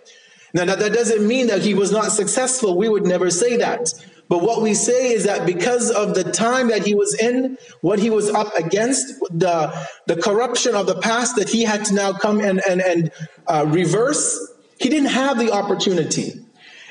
Now, 0.54 0.66
that 0.66 0.94
doesn't 0.94 1.28
mean 1.28 1.48
that 1.48 1.62
he 1.62 1.74
was 1.74 1.92
not 1.92 2.12
successful. 2.12 2.78
We 2.78 2.90
would 2.90 3.06
never 3.06 3.30
say 3.30 3.58
that. 3.58 3.94
But 4.30 4.42
what 4.42 4.62
we 4.62 4.74
say 4.74 5.14
is 5.14 5.24
that 5.24 5.46
because 5.46 5.90
of 5.90 6.14
the 6.14 6.24
time 6.24 6.68
that 6.68 6.86
he 6.86 6.96
was 6.96 7.14
in, 7.14 7.58
what 7.82 8.00
he 8.00 8.10
was 8.10 8.30
up 8.30 8.54
against, 8.58 9.20
the, 9.32 9.74
the 10.06 10.18
corruption 10.18 10.76
of 10.76 10.86
the 10.86 11.00
past 11.00 11.38
that 11.38 11.50
he 11.50 11.64
had 11.64 11.86
to 11.86 11.94
now 11.94 12.14
come 12.14 12.40
and, 12.40 12.62
and, 12.68 12.82
and 12.82 13.12
uh, 13.48 13.66
reverse, 13.68 14.52
he 14.80 14.90
didn't 14.90 15.10
have 15.10 15.40
the 15.40 15.52
opportunity. 15.52 16.46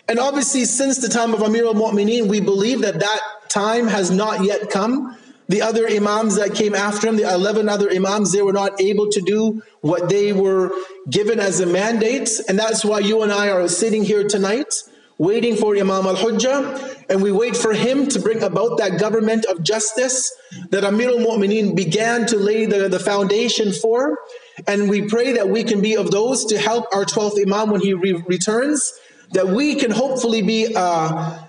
And 0.08 0.18
obviously, 0.18 0.64
since 0.64 0.98
the 0.98 1.08
time 1.08 1.34
of 1.34 1.42
Amir 1.42 1.66
al 1.66 1.74
Mu'mineen, 1.74 2.28
we 2.28 2.40
believe 2.40 2.82
that 2.82 3.00
that 3.00 3.20
time 3.48 3.88
has 3.88 4.10
not 4.10 4.44
yet 4.44 4.70
come. 4.70 5.16
The 5.48 5.62
other 5.62 5.86
Imams 5.88 6.36
that 6.36 6.54
came 6.54 6.74
after 6.74 7.08
him, 7.08 7.16
the 7.16 7.32
11 7.32 7.68
other 7.68 7.90
Imams, 7.90 8.32
they 8.32 8.42
were 8.42 8.52
not 8.52 8.80
able 8.80 9.10
to 9.10 9.20
do 9.20 9.62
what 9.80 10.08
they 10.08 10.32
were 10.32 10.72
given 11.08 11.38
as 11.38 11.60
a 11.60 11.66
mandate. 11.66 12.30
And 12.48 12.58
that's 12.58 12.84
why 12.84 13.00
you 13.00 13.22
and 13.22 13.32
I 13.32 13.50
are 13.50 13.68
sitting 13.68 14.04
here 14.04 14.26
tonight 14.26 14.72
waiting 15.18 15.56
for 15.56 15.74
Imam 15.74 16.06
al-Hujjah, 16.06 17.06
and 17.08 17.22
we 17.22 17.32
wait 17.32 17.56
for 17.56 17.72
him 17.72 18.06
to 18.08 18.20
bring 18.20 18.42
about 18.42 18.78
that 18.78 19.00
government 19.00 19.46
of 19.46 19.62
justice 19.62 20.30
that 20.70 20.84
Amir 20.84 21.08
al-Mu'mineen 21.08 21.74
began 21.74 22.26
to 22.26 22.36
lay 22.36 22.66
the, 22.66 22.88
the 22.88 22.98
foundation 22.98 23.72
for. 23.72 24.18
And 24.66 24.90
we 24.90 25.02
pray 25.02 25.32
that 25.32 25.48
we 25.48 25.64
can 25.64 25.80
be 25.80 25.96
of 25.96 26.10
those 26.10 26.44
to 26.46 26.58
help 26.58 26.86
our 26.92 27.04
12th 27.04 27.40
Imam 27.40 27.70
when 27.70 27.80
he 27.80 27.94
re- 27.94 28.22
returns, 28.26 28.92
that 29.32 29.48
we 29.48 29.74
can 29.74 29.90
hopefully 29.90 30.42
be 30.42 30.72
a, 30.74 31.42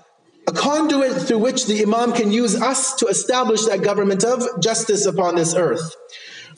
conduit 0.54 1.12
through 1.12 1.38
which 1.38 1.66
the 1.66 1.82
Imam 1.82 2.12
can 2.12 2.32
use 2.32 2.60
us 2.60 2.94
to 2.94 3.06
establish 3.06 3.66
that 3.66 3.82
government 3.82 4.24
of 4.24 4.42
justice 4.60 5.04
upon 5.04 5.34
this 5.34 5.54
earth. 5.54 5.94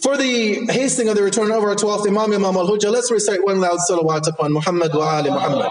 For 0.00 0.17
the 0.17 0.65
hastening 0.71 1.09
of 1.09 1.17
the 1.17 1.25
return 1.25 1.50
of 1.50 1.65
our 1.65 1.75
12th 1.75 2.07
Imam, 2.07 2.33
Imam 2.33 2.57
al-Hujjah, 2.57 2.91
let's 2.91 3.11
recite 3.11 3.45
one 3.45 3.61
loud 3.61 3.81
salawat 3.81 4.29
upon 4.29 4.53
Muhammad 4.53 4.95
wa 4.95 5.17
ali 5.19 5.31
Muhammad. 5.31 5.67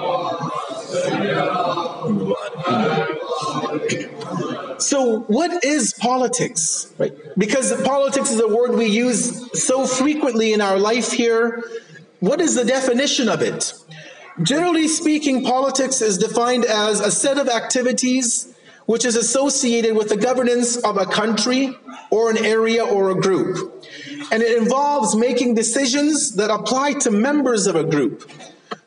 So, 4.82 5.20
what 5.22 5.64
is 5.64 5.94
politics? 5.94 6.94
Right? 6.98 7.14
Because 7.38 7.82
politics 7.84 8.32
is 8.32 8.40
a 8.40 8.48
word 8.48 8.76
we 8.76 8.86
use 8.86 9.50
so 9.62 9.86
frequently 9.86 10.54
in 10.54 10.62
our 10.62 10.80
life 10.80 11.12
here. 11.12 11.64
What 12.20 12.40
is 12.42 12.56
the 12.56 12.66
definition 12.66 13.30
of 13.30 13.42
it? 13.42 13.74
Generally 14.44 14.88
speaking, 14.88 15.44
politics 15.44 16.02
is 16.02 16.18
defined 16.18 16.66
as 16.66 17.00
a 17.00 17.12
set 17.12 17.38
of 17.38 17.50
activities 17.50 18.54
which 18.90 19.06
is 19.06 19.16
associated 19.16 19.96
with 19.96 20.10
the 20.10 20.18
governance 20.18 20.76
of 20.78 20.98
a 20.98 21.06
country 21.06 21.78
or 22.10 22.32
an 22.32 22.44
area 22.44 22.84
or 22.84 23.12
a 23.12 23.16
group. 23.16 23.86
And 24.32 24.42
it 24.42 24.58
involves 24.58 25.16
making 25.16 25.54
decisions 25.54 26.32
that 26.38 26.50
apply 26.50 26.94
to 27.02 27.12
members 27.12 27.68
of 27.68 27.76
a 27.76 27.84
group. 27.84 28.28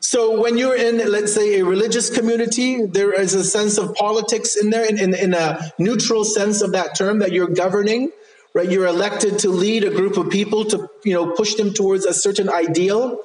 So 0.01 0.41
when 0.41 0.57
you're 0.57 0.75
in, 0.75 1.09
let's 1.09 1.33
say, 1.33 1.61
a 1.61 1.63
religious 1.63 2.09
community, 2.09 2.85
there 2.85 3.13
is 3.13 3.33
a 3.33 3.45
sense 3.45 3.77
of 3.77 3.95
politics 3.95 4.57
in 4.57 4.71
there, 4.71 4.83
in, 4.83 4.99
in, 4.99 5.15
in, 5.15 5.33
a 5.33 5.71
neutral 5.79 6.25
sense 6.25 6.61
of 6.61 6.73
that 6.73 6.97
term 6.97 7.19
that 7.19 7.31
you're 7.31 7.47
governing, 7.47 8.11
right? 8.53 8.69
You're 8.69 8.87
elected 8.87 9.39
to 9.39 9.49
lead 9.49 9.85
a 9.85 9.89
group 9.89 10.17
of 10.17 10.29
people 10.29 10.65
to, 10.65 10.89
you 11.05 11.13
know, 11.13 11.31
push 11.31 11.53
them 11.53 11.73
towards 11.73 12.05
a 12.05 12.13
certain 12.13 12.49
ideal. 12.49 13.19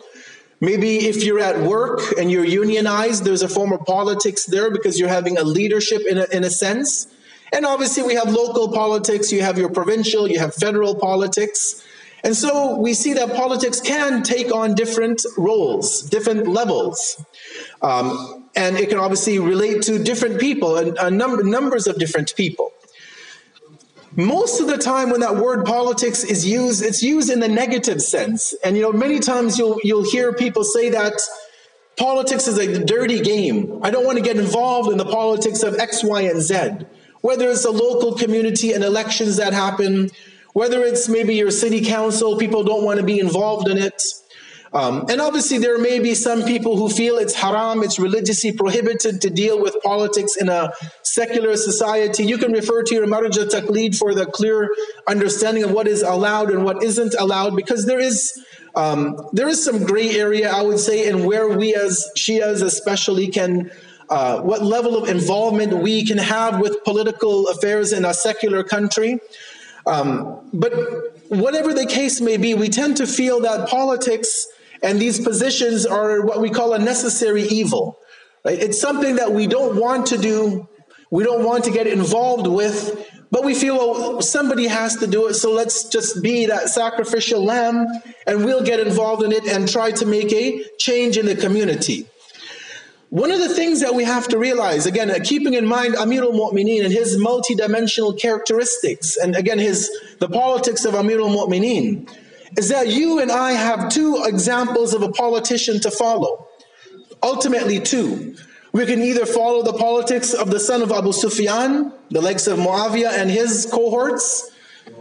Maybe 0.60 1.06
if 1.06 1.22
you're 1.22 1.38
at 1.38 1.60
work 1.60 2.00
and 2.18 2.30
you're 2.30 2.44
unionized, 2.44 3.24
there's 3.24 3.42
a 3.42 3.48
form 3.48 3.72
of 3.72 3.84
politics 3.84 4.46
there 4.46 4.70
because 4.70 4.98
you're 4.98 5.08
having 5.08 5.38
a 5.38 5.44
leadership 5.44 6.02
in 6.08 6.18
a, 6.18 6.26
in 6.32 6.42
a 6.42 6.50
sense. 6.50 7.06
And 7.52 7.64
obviously, 7.64 8.02
we 8.02 8.14
have 8.14 8.30
local 8.30 8.72
politics, 8.72 9.32
you 9.32 9.42
have 9.42 9.56
your 9.56 9.70
provincial, 9.70 10.28
you 10.28 10.38
have 10.38 10.54
federal 10.54 10.94
politics. 10.94 11.82
And 12.24 12.36
so 12.36 12.76
we 12.76 12.94
see 12.94 13.12
that 13.14 13.34
politics 13.34 13.80
can 13.80 14.22
take 14.22 14.52
on 14.52 14.74
different 14.74 15.22
roles, 15.36 16.02
different 16.02 16.48
levels. 16.48 17.24
Um, 17.80 18.48
and 18.56 18.76
it 18.76 18.88
can 18.88 18.98
obviously 18.98 19.38
relate 19.38 19.82
to 19.82 20.02
different 20.02 20.40
people 20.40 20.76
and 20.76 20.98
uh, 20.98 21.10
number, 21.10 21.44
numbers 21.44 21.86
of 21.86 21.98
different 21.98 22.34
people. 22.36 22.72
Most 24.16 24.60
of 24.60 24.66
the 24.66 24.78
time 24.78 25.10
when 25.10 25.20
that 25.20 25.36
word 25.36 25.64
politics 25.64 26.24
is 26.24 26.46
used, 26.46 26.82
it's 26.82 27.02
used 27.02 27.30
in 27.30 27.40
the 27.40 27.48
negative 27.48 28.00
sense. 28.00 28.54
And 28.64 28.76
you 28.76 28.82
know, 28.82 28.92
many 28.92 29.18
times 29.18 29.58
you'll 29.58 29.78
you'll 29.84 30.08
hear 30.10 30.32
people 30.32 30.64
say 30.64 30.88
that 30.90 31.20
politics 31.96 32.48
is 32.48 32.58
a 32.58 32.84
dirty 32.84 33.20
game. 33.20 33.80
I 33.82 33.90
don't 33.90 34.04
want 34.04 34.18
to 34.18 34.24
get 34.24 34.36
involved 34.36 34.90
in 34.90 34.98
the 34.98 35.04
politics 35.04 35.62
of 35.62 35.78
X, 35.78 36.02
Y, 36.02 36.22
and 36.22 36.40
Z. 36.40 36.86
Whether 37.20 37.50
it's 37.50 37.64
a 37.64 37.70
local 37.70 38.14
community 38.14 38.72
and 38.72 38.82
elections 38.82 39.36
that 39.36 39.52
happen, 39.52 40.10
whether 40.52 40.82
it's 40.82 41.08
maybe 41.08 41.34
your 41.34 41.50
city 41.50 41.84
council, 41.84 42.36
people 42.36 42.64
don't 42.64 42.84
want 42.84 43.00
to 43.00 43.04
be 43.04 43.18
involved 43.18 43.68
in 43.68 43.76
it. 43.76 44.02
Um, 44.72 45.06
and 45.08 45.20
obviously, 45.20 45.58
there 45.58 45.78
may 45.78 45.98
be 45.98 46.14
some 46.14 46.42
people 46.42 46.76
who 46.76 46.90
feel 46.90 47.16
it's 47.16 47.34
haram, 47.34 47.82
it's 47.82 47.98
religiously 47.98 48.52
prohibited 48.52 49.20
to 49.22 49.30
deal 49.30 49.60
with 49.60 49.74
politics 49.82 50.36
in 50.36 50.48
a 50.48 50.72
secular 51.02 51.56
society. 51.56 52.24
You 52.24 52.36
can 52.36 52.52
refer 52.52 52.82
to 52.82 52.94
your 52.94 53.06
marja 53.06 53.48
taqlid 53.48 53.96
for 53.96 54.14
the 54.14 54.26
clear 54.26 54.70
understanding 55.06 55.64
of 55.64 55.72
what 55.72 55.88
is 55.88 56.02
allowed 56.02 56.50
and 56.50 56.64
what 56.64 56.82
isn't 56.82 57.14
allowed, 57.18 57.56
because 57.56 57.86
there 57.86 58.00
is 58.00 58.38
um, 58.74 59.16
there 59.32 59.48
is 59.48 59.64
some 59.64 59.84
gray 59.84 60.10
area, 60.10 60.52
I 60.52 60.62
would 60.62 60.78
say, 60.78 61.08
in 61.08 61.24
where 61.24 61.48
we 61.48 61.74
as 61.74 62.06
Shias 62.16 62.62
especially 62.62 63.28
can. 63.28 63.70
Uh, 64.10 64.40
what 64.40 64.62
level 64.62 64.96
of 64.96 65.06
involvement 65.06 65.82
we 65.82 66.02
can 66.02 66.16
have 66.16 66.60
with 66.60 66.82
political 66.82 67.46
affairs 67.48 67.92
in 67.92 68.06
a 68.06 68.14
secular 68.14 68.64
country. 68.64 69.20
Um, 69.86 70.48
but 70.54 70.72
whatever 71.28 71.74
the 71.74 71.84
case 71.84 72.18
may 72.18 72.38
be, 72.38 72.54
we 72.54 72.70
tend 72.70 72.96
to 72.96 73.06
feel 73.06 73.40
that 73.40 73.68
politics 73.68 74.46
and 74.82 75.00
these 75.00 75.20
positions 75.20 75.86
are 75.86 76.24
what 76.24 76.40
we 76.40 76.50
call 76.50 76.72
a 76.72 76.78
necessary 76.78 77.42
evil. 77.42 77.98
Right? 78.44 78.58
It's 78.58 78.80
something 78.80 79.16
that 79.16 79.32
we 79.32 79.46
don't 79.46 79.76
want 79.76 80.06
to 80.06 80.18
do, 80.18 80.68
we 81.10 81.24
don't 81.24 81.44
want 81.44 81.64
to 81.64 81.70
get 81.70 81.86
involved 81.86 82.46
with, 82.46 83.06
but 83.30 83.44
we 83.44 83.54
feel, 83.54 83.76
well, 83.76 84.22
somebody 84.22 84.66
has 84.66 84.96
to 84.96 85.06
do 85.06 85.26
it, 85.26 85.34
so 85.34 85.52
let's 85.52 85.84
just 85.84 86.22
be 86.22 86.46
that 86.46 86.68
sacrificial 86.68 87.44
lamb 87.44 87.86
and 88.26 88.44
we'll 88.44 88.64
get 88.64 88.80
involved 88.80 89.22
in 89.22 89.32
it 89.32 89.46
and 89.46 89.68
try 89.68 89.90
to 89.90 90.06
make 90.06 90.32
a 90.32 90.64
change 90.78 91.16
in 91.16 91.26
the 91.26 91.36
community. 91.36 92.06
One 93.10 93.30
of 93.30 93.38
the 93.38 93.48
things 93.48 93.80
that 93.80 93.94
we 93.94 94.04
have 94.04 94.28
to 94.28 94.38
realize, 94.38 94.84
again, 94.84 95.10
uh, 95.10 95.18
keeping 95.24 95.54
in 95.54 95.66
mind 95.66 95.94
Amir 95.96 96.24
al-Mu'mineen 96.24 96.84
and 96.84 96.92
his 96.92 97.16
multidimensional 97.16 98.18
characteristics, 98.18 99.16
and 99.16 99.34
again, 99.34 99.58
his 99.58 99.90
the 100.18 100.28
politics 100.28 100.84
of 100.84 100.94
Amir 100.94 101.20
al-Mu'mineen, 101.20 102.06
is 102.56 102.68
that 102.70 102.88
you 102.88 103.18
and 103.20 103.30
I 103.30 103.52
have 103.52 103.88
two 103.90 104.22
examples 104.24 104.94
of 104.94 105.02
a 105.02 105.10
politician 105.10 105.80
to 105.80 105.90
follow. 105.90 106.46
Ultimately, 107.22 107.80
two. 107.80 108.36
We 108.72 108.86
can 108.86 109.00
either 109.00 109.26
follow 109.26 109.62
the 109.62 109.72
politics 109.72 110.34
of 110.34 110.50
the 110.50 110.60
son 110.60 110.82
of 110.82 110.92
Abu 110.92 111.12
Sufyan, 111.12 111.92
the 112.10 112.20
likes 112.20 112.46
of 112.46 112.58
Muawiyah 112.58 113.18
and 113.18 113.30
his 113.30 113.66
cohorts, 113.70 114.50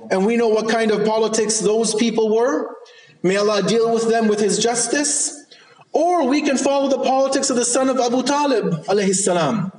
and 0.09 0.25
we 0.25 0.37
know 0.37 0.47
what 0.47 0.69
kind 0.69 0.91
of 0.91 1.05
politics 1.05 1.59
those 1.59 1.93
people 1.95 2.35
were. 2.35 2.75
May 3.23 3.37
Allah 3.37 3.63
deal 3.63 3.93
with 3.93 4.09
them 4.09 4.27
with 4.27 4.39
His 4.39 4.59
justice. 4.59 5.45
Or 5.91 6.27
we 6.27 6.41
can 6.41 6.57
follow 6.57 6.89
the 6.89 7.03
politics 7.03 7.49
of 7.49 7.55
the 7.55 7.65
son 7.65 7.89
of 7.89 7.97
Abu 7.97 8.23
Talib, 8.23 8.85
alayhi 8.85 9.13
salam. 9.13 9.71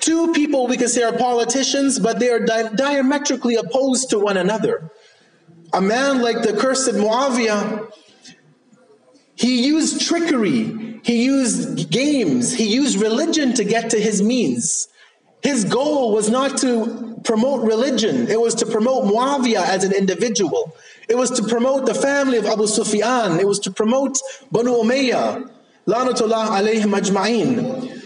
Two 0.00 0.32
people 0.32 0.66
we 0.66 0.76
can 0.76 0.88
say 0.88 1.02
are 1.02 1.16
politicians, 1.16 1.98
but 1.98 2.18
they 2.18 2.30
are 2.30 2.44
di- 2.44 2.70
diametrically 2.74 3.56
opposed 3.56 4.10
to 4.10 4.18
one 4.18 4.36
another. 4.36 4.90
A 5.74 5.80
man 5.80 6.22
like 6.22 6.42
the 6.42 6.52
cursed 6.56 6.92
Muawiyah, 6.92 7.90
he 9.34 9.66
used 9.66 10.00
trickery, 10.06 11.00
he 11.02 11.24
used 11.24 11.90
games, 11.90 12.52
he 12.54 12.72
used 12.72 13.00
religion 13.00 13.52
to 13.54 13.64
get 13.64 13.90
to 13.90 14.00
his 14.00 14.22
means. 14.22 14.86
His 15.42 15.64
goal 15.64 16.12
was 16.12 16.30
not 16.30 16.56
to 16.58 17.20
promote 17.24 17.66
religion, 17.66 18.28
it 18.28 18.40
was 18.40 18.54
to 18.56 18.66
promote 18.66 19.04
Muawiyah 19.04 19.66
as 19.66 19.82
an 19.82 19.92
individual. 19.92 20.76
It 21.08 21.16
was 21.16 21.30
to 21.32 21.42
promote 21.42 21.86
the 21.86 21.94
family 21.94 22.38
of 22.38 22.46
Abu 22.46 22.66
Sufyan. 22.66 23.38
It 23.40 23.46
was 23.46 23.58
to 23.60 23.70
promote 23.70 24.16
Banu 24.50 24.70
Umayyah. 24.70 25.50
Lanatullah 25.86 26.48
alayhim 26.48 26.98
ajma'een. 26.98 28.00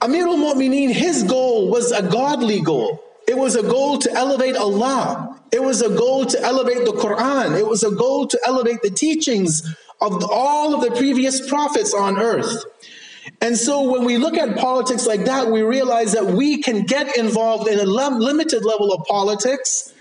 Amir 0.00 0.26
al-Mu'mineen, 0.26 0.90
his 0.90 1.22
goal 1.22 1.70
was 1.70 1.92
a 1.92 2.02
godly 2.02 2.60
goal. 2.60 3.04
It 3.28 3.36
was 3.36 3.56
a 3.56 3.62
goal 3.62 3.98
to 3.98 4.12
elevate 4.12 4.56
Allah. 4.56 5.38
It 5.52 5.62
was 5.62 5.82
a 5.82 5.90
goal 5.90 6.24
to 6.24 6.40
elevate 6.42 6.86
the 6.86 6.92
Quran. 6.92 7.58
It 7.58 7.66
was 7.66 7.84
a 7.84 7.90
goal 7.90 8.26
to 8.26 8.38
elevate 8.46 8.80
the 8.80 8.90
teachings 8.90 9.62
of 10.00 10.24
all 10.30 10.74
of 10.74 10.80
the 10.80 10.96
previous 10.96 11.46
prophets 11.46 11.92
on 11.92 12.18
earth. 12.18 12.64
And 13.42 13.54
so 13.54 13.82
when 13.90 14.04
we 14.04 14.16
look 14.16 14.38
at 14.38 14.56
politics 14.56 15.06
like 15.06 15.26
that, 15.26 15.50
we 15.50 15.60
realize 15.60 16.12
that 16.12 16.24
we 16.24 16.62
can 16.62 16.84
get 16.84 17.18
involved 17.18 17.68
in 17.68 17.78
a 17.78 17.84
limited 17.84 18.64
level 18.64 18.94
of 18.94 19.06
politics 19.06 19.92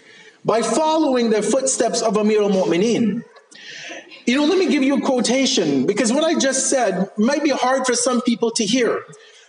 by 0.45 0.61
following 0.61 1.29
the 1.29 1.41
footsteps 1.41 2.01
of 2.01 2.15
Amir 2.15 2.41
al-Mu'mineen. 2.41 3.23
You 4.25 4.37
know, 4.37 4.45
let 4.45 4.57
me 4.57 4.67
give 4.67 4.83
you 4.83 4.97
a 4.97 5.01
quotation 5.01 5.85
because 5.85 6.13
what 6.13 6.23
I 6.23 6.39
just 6.39 6.69
said 6.69 7.09
might 7.17 7.43
be 7.43 7.49
hard 7.49 7.85
for 7.85 7.93
some 7.93 8.21
people 8.21 8.51
to 8.51 8.65
hear. 8.65 9.03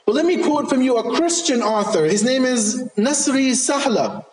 But 0.09 0.15
let 0.15 0.25
me 0.25 0.43
quote 0.43 0.71
from 0.71 0.81
you 0.81 0.97
a 0.97 1.17
Christian 1.17 1.61
author. 1.61 2.07
His 2.07 2.25
name 2.25 2.47
is 2.47 2.83
Nasri 2.97 3.51
Salhab. 3.51 4.25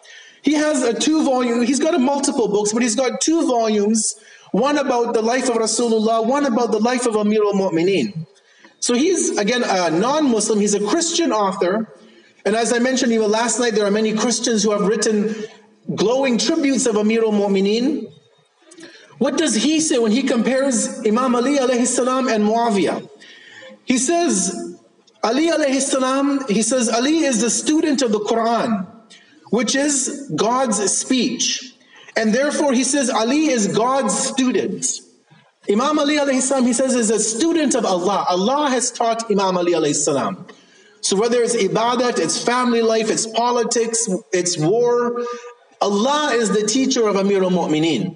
He 0.42 0.54
has 0.54 0.82
a 0.84 0.98
two 0.98 1.26
volume, 1.26 1.64
he's 1.64 1.82
got 1.82 1.94
a 1.94 2.00
multiple 2.00 2.48
books, 2.48 2.72
but 2.72 2.82
he's 2.82 2.96
got 2.96 3.20
two 3.20 3.46
volumes, 3.46 4.16
one 4.54 4.78
about 4.78 5.14
the 5.14 5.22
life 5.22 5.50
of 5.50 5.58
Rasulullah, 5.58 6.26
one 6.26 6.46
about 6.46 6.72
the 6.72 6.80
life 6.80 7.06
of 7.06 7.18
Amir 7.18 7.44
al-Mu'mineen. 7.44 8.26
So 8.80 8.94
he's, 8.94 9.38
again, 9.38 9.64
a 9.66 9.90
non-Muslim, 9.92 10.62
he's 10.62 10.76
a 10.76 10.88
Christian 10.88 11.34
author. 11.34 11.94
And 12.46 12.56
as 12.56 12.72
I 12.72 12.80
mentioned 12.80 13.12
even 13.12 13.30
last 13.30 13.60
night, 13.60 13.76
there 13.76 13.86
are 13.86 13.92
many 13.92 14.14
Christians 14.14 14.64
who 14.64 14.72
have 14.72 14.88
written 14.88 15.36
glowing 15.94 16.38
tributes 16.38 16.86
of 16.86 16.96
Amir 16.96 17.26
al-Mu'mineen. 17.26 18.10
What 19.18 19.38
does 19.38 19.56
he 19.56 19.82
say 19.82 19.98
when 19.98 20.14
he 20.14 20.24
compares 20.24 21.06
Imam 21.06 21.36
Ali 21.36 21.58
alayhi 21.58 21.86
salam 21.86 22.30
and 22.30 22.46
Muawiyah? 22.46 23.10
He 23.84 23.98
says, 23.98 24.75
Ali 25.26 25.50
alayhi 25.50 25.82
salam, 25.82 26.48
he 26.48 26.62
says, 26.62 26.88
Ali 26.88 27.24
is 27.26 27.42
the 27.42 27.50
student 27.50 28.04
of 28.04 28.12
the 28.12 28.20
Quran, 28.20 28.88
which 29.50 29.74
is 29.74 30.32
God's 30.36 30.78
speech. 30.96 31.74
And 32.16 32.32
therefore 32.32 32.74
he 32.74 32.84
says, 32.84 33.10
Ali 33.10 33.48
is 33.48 33.68
God's 33.76 34.16
student. 34.16 34.86
Imam 35.68 35.98
Ali 35.98 36.18
alayhi 36.18 36.42
salam, 36.42 36.66
he 36.66 36.74
says, 36.74 36.94
is 36.94 37.10
a 37.10 37.20
student 37.20 37.74
of 37.74 37.86
Allah. 37.86 38.24
Allah 38.30 38.70
has 38.70 38.92
taught 38.92 39.32
Imam 39.32 39.58
Ali 39.58 39.72
alayhi 39.72 39.96
salam. 39.96 40.46
So 41.02 41.20
whether 41.20 41.42
it's 41.42 41.56
ibadat, 41.56 42.20
it's 42.20 42.44
family 42.44 42.84
life, 42.84 43.10
it's 43.10 43.26
politics, 43.26 44.08
it's 44.32 44.60
war, 44.60 45.26
Allah 45.82 46.34
is 46.34 46.52
the 46.52 46.68
teacher 46.68 47.08
of 47.08 47.16
Amir 47.16 47.44
al-Mu'mineen. 47.44 48.16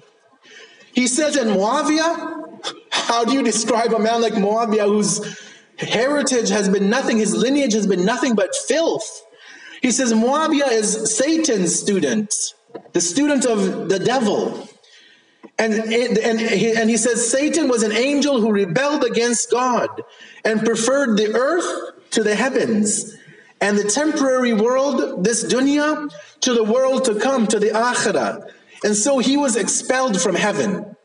He 0.94 1.08
says 1.08 1.36
in 1.36 1.48
Muawiyah, 1.48 2.62
how 2.92 3.24
do 3.24 3.32
you 3.32 3.42
describe 3.42 3.92
a 3.94 3.98
man 3.98 4.22
like 4.22 4.34
Muawiyah 4.34 4.86
whose 4.86 5.49
heritage 5.80 6.50
has 6.50 6.68
been 6.68 6.90
nothing, 6.90 7.18
his 7.18 7.34
lineage 7.34 7.72
has 7.72 7.86
been 7.86 8.04
nothing 8.04 8.34
but 8.34 8.54
filth? 8.54 9.22
He 9.82 9.90
says 9.90 10.12
Muawiyah 10.12 10.72
is 10.72 11.16
Satan's 11.16 11.74
student, 11.74 12.34
the 12.92 13.00
student 13.00 13.46
of 13.46 13.88
the 13.88 13.98
devil. 13.98 14.68
And, 15.58 15.74
and, 15.74 16.40
he, 16.40 16.72
and 16.74 16.88
he 16.88 16.96
says 16.96 17.30
Satan 17.30 17.68
was 17.68 17.82
an 17.82 17.92
angel 17.92 18.40
who 18.40 18.50
rebelled 18.50 19.04
against 19.04 19.50
God 19.50 19.88
and 20.44 20.64
preferred 20.64 21.18
the 21.18 21.34
earth 21.34 22.10
to 22.12 22.22
the 22.22 22.34
heavens 22.34 23.14
and 23.60 23.76
the 23.76 23.84
temporary 23.84 24.54
world, 24.54 25.22
this 25.22 25.44
dunya, 25.44 26.10
to 26.40 26.54
the 26.54 26.64
world 26.64 27.04
to 27.04 27.14
come, 27.20 27.46
to 27.46 27.58
the 27.58 27.68
akhirah. 27.68 28.50
And 28.82 28.96
so 28.96 29.18
he 29.18 29.36
was 29.36 29.56
expelled 29.56 30.20
from 30.20 30.34
heaven. 30.34 30.96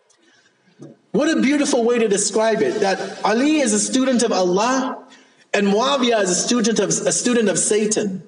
What 1.16 1.30
a 1.30 1.40
beautiful 1.40 1.86
way 1.86 1.98
to 1.98 2.10
describe 2.10 2.62
it 2.62 2.82
that 2.82 3.24
Ali 3.24 3.62
is 3.62 3.72
a 3.72 3.80
student 3.80 4.22
of 4.22 4.34
Allah 4.34 5.08
and 5.54 5.68
Muawiyah 5.68 6.24
is 6.24 6.30
a 6.30 6.36
student 6.36 6.78
of 6.80 6.90
a 6.90 7.12
student 7.14 7.48
of 7.48 7.58
Satan. 7.58 8.28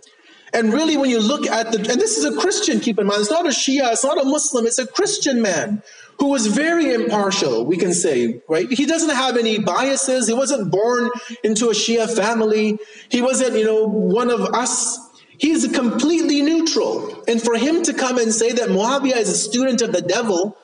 And 0.53 0.71
really, 0.71 0.95
when 0.95 1.09
you 1.09 1.19
look 1.19 1.45
at 1.47 1.73
the, 1.73 1.79
and 1.79 1.99
this 1.99 2.17
is 2.17 2.23
a 2.23 2.39
Christian, 2.39 2.79
keep 2.79 2.97
in 2.97 3.05
mind, 3.05 3.19
it's 3.19 3.29
not 3.29 3.45
a 3.45 3.49
Shia, 3.49 3.91
it's 3.91 4.05
not 4.05 4.17
a 4.17 4.23
Muslim, 4.23 4.65
it's 4.65 4.79
a 4.79 4.87
Christian 4.87 5.41
man 5.41 5.83
who 6.17 6.27
was 6.27 6.47
very 6.47 6.93
impartial, 6.93 7.65
we 7.65 7.75
can 7.75 7.93
say, 7.93 8.41
right? 8.47 8.71
He 8.71 8.85
doesn't 8.85 9.13
have 9.13 9.35
any 9.35 9.59
biases. 9.59 10.25
He 10.25 10.33
wasn't 10.33 10.71
born 10.71 11.09
into 11.43 11.67
a 11.67 11.73
Shia 11.73 12.09
family. 12.15 12.79
He 13.09 13.21
wasn't, 13.21 13.57
you 13.57 13.65
know, 13.65 13.85
one 13.85 14.29
of 14.29 14.39
us. 14.53 14.97
He's 15.37 15.67
completely 15.73 16.41
neutral. 16.41 17.21
And 17.27 17.41
for 17.41 17.57
him 17.57 17.83
to 17.83 17.93
come 17.93 18.17
and 18.17 18.31
say 18.31 18.53
that 18.53 18.69
Muawiyah 18.69 19.17
is 19.17 19.27
a 19.27 19.35
student 19.35 19.81
of 19.81 19.91
the 19.91 20.01
devil 20.01 20.57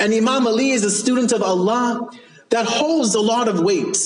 and 0.00 0.12
Imam 0.12 0.46
Ali 0.46 0.70
is 0.70 0.84
a 0.84 0.90
student 0.90 1.32
of 1.32 1.42
Allah, 1.42 2.10
that 2.48 2.66
holds 2.66 3.14
a 3.14 3.20
lot 3.20 3.46
of 3.46 3.60
weight. 3.60 3.96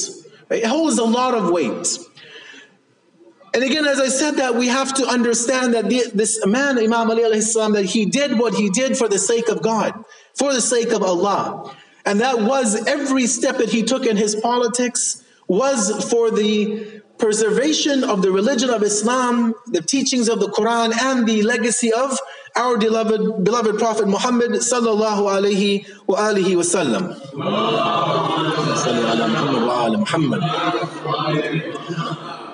It 0.51 0.67
holds 0.67 0.99
a 0.99 1.05
lot 1.05 1.35
of 1.35 1.51
weight. 1.51 1.99
And 3.55 3.63
again, 3.63 3.87
as 3.87 4.01
I 4.01 4.09
said 4.09 4.33
that, 4.33 4.57
we 4.57 4.67
have 4.67 4.93
to 4.95 5.07
understand 5.07 5.75
that 5.75 5.89
this 5.89 6.45
man, 6.45 6.77
Imam 6.77 7.11
Ali 7.11 7.23
alayhi 7.23 7.43
salam, 7.43 7.73
that 7.73 7.85
he 7.85 8.05
did 8.05 8.39
what 8.39 8.55
he 8.55 8.69
did 8.69 8.99
for 8.99 9.09
the 9.09 9.19
sake 9.19 9.49
of 9.49 9.63
God, 9.63 9.95
for 10.35 10.53
the 10.53 10.61
sake 10.61 10.93
of 10.93 11.03
Allah. 11.03 11.75
And 12.05 12.21
that 12.21 12.41
was 12.41 12.87
every 12.87 13.27
step 13.27 13.59
that 13.59 13.71
he 13.71 13.83
took 13.83 14.05
in 14.05 14.17
his 14.17 14.35
politics 14.35 15.23
was 15.47 16.11
for 16.11 16.31
the 16.31 17.01
preservation 17.19 18.03
of 18.03 18.23
the 18.23 18.33
religion 18.33 18.71
of 18.71 18.83
Islam, 18.83 19.55
the 19.69 19.81
teachings 19.81 20.29
of 20.29 20.41
the 20.41 20.49
Quran, 20.49 20.93
and 21.01 21.27
the 21.27 21.43
legacy 21.43 21.93
of 21.93 22.19
our 22.57 22.79
beloved, 22.79 23.45
beloved 23.45 23.79
Prophet 23.79 24.07
Muhammad 24.07 24.53
sallallahu 24.53 25.27
alayhi 25.27 25.87
wa 26.07 26.19
alihi 26.19 26.57
wa 26.57 26.63
sallam. 26.63 27.15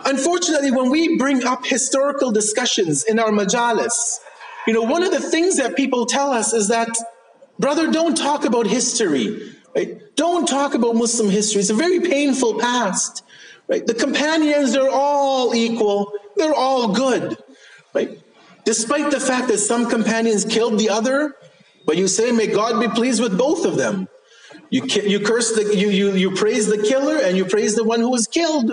Unfortunately, 0.07 0.71
when 0.71 0.91
we 0.91 1.19
bring 1.19 1.45
up 1.45 1.67
historical 1.67 2.31
discussions 2.33 3.05
in 3.05 3.19
our 3.19 3.31
majalis, 3.31 4.19
you 4.67 4.73
know, 4.73 4.83
one 4.83 5.03
of 5.03 5.11
the 5.11 5.21
things 5.21 5.57
that 5.57 5.77
people 5.77 6.07
tell 6.07 6.31
us 6.31 6.53
is 6.53 6.69
that, 6.69 6.89
brother, 7.59 7.91
don't 7.91 8.17
talk 8.17 8.45
about 8.45 8.67
history. 8.67 9.55
Right? 9.75 10.01
Don't 10.17 10.49
talk 10.49 10.75
about 10.75 10.97
Muslim 10.97 11.31
history. 11.31 11.61
It's 11.61 11.71
a 11.71 11.75
very 11.75 12.01
painful 12.01 12.59
past. 12.59 13.23
Right? 13.69 13.87
The 13.87 13.95
companions, 13.95 14.73
they're 14.73 14.91
all 14.91 15.55
equal. 15.55 16.13
They're 16.37 16.55
all 16.55 16.93
good. 16.93 17.37
Right? 17.95 18.19
Despite 18.65 19.11
the 19.11 19.21
fact 19.21 19.49
that 19.49 19.59
some 19.59 19.89
companions 19.89 20.45
killed 20.45 20.79
the 20.79 20.91
other, 20.91 21.35
but 21.87 21.97
you 21.97 22.09
say, 22.09 22.31
may 22.31 22.47
God 22.47 22.81
be 22.81 22.89
pleased 22.89 23.23
with 23.23 23.37
both 23.39 23.65
of 23.65 23.77
them. 23.77 24.09
You, 24.71 24.85
you 24.85 25.21
curse 25.21 25.53
the, 25.53 25.75
you, 25.77 25.91
you, 25.91 26.13
you 26.13 26.31
praise 26.33 26.67
the 26.67 26.79
killer 26.79 27.17
and 27.17 27.37
you 27.37 27.45
praise 27.45 27.75
the 27.75 27.85
one 27.85 28.01
who 28.01 28.11
was 28.11 28.27
killed. 28.27 28.73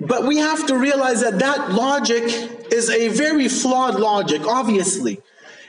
But 0.00 0.26
we 0.26 0.38
have 0.38 0.66
to 0.66 0.76
realize 0.76 1.20
that 1.20 1.38
that 1.38 1.72
logic 1.72 2.24
is 2.72 2.90
a 2.90 3.08
very 3.08 3.48
flawed 3.48 4.00
logic, 4.00 4.46
obviously. 4.46 5.20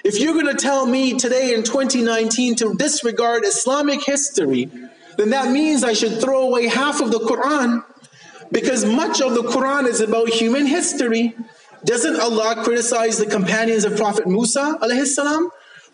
If 0.03 0.19
you're 0.19 0.33
going 0.33 0.47
to 0.47 0.61
tell 0.61 0.85
me 0.85 1.17
today 1.17 1.53
in 1.53 1.63
2019 1.63 2.55
to 2.55 2.73
disregard 2.73 3.43
Islamic 3.45 4.03
history, 4.03 4.69
then 5.17 5.29
that 5.29 5.51
means 5.51 5.83
I 5.83 5.93
should 5.93 6.19
throw 6.19 6.43
away 6.47 6.67
half 6.67 7.01
of 7.01 7.11
the 7.11 7.19
Quran 7.19 7.83
because 8.51 8.83
much 8.83 9.21
of 9.21 9.33
the 9.35 9.43
Quran 9.43 9.87
is 9.87 10.01
about 10.01 10.29
human 10.29 10.65
history. 10.65 11.35
Doesn't 11.85 12.19
Allah 12.19 12.63
criticize 12.63 13.17
the 13.17 13.25
companions 13.25 13.85
of 13.85 13.97
Prophet 13.97 14.27
Musa? 14.27 14.77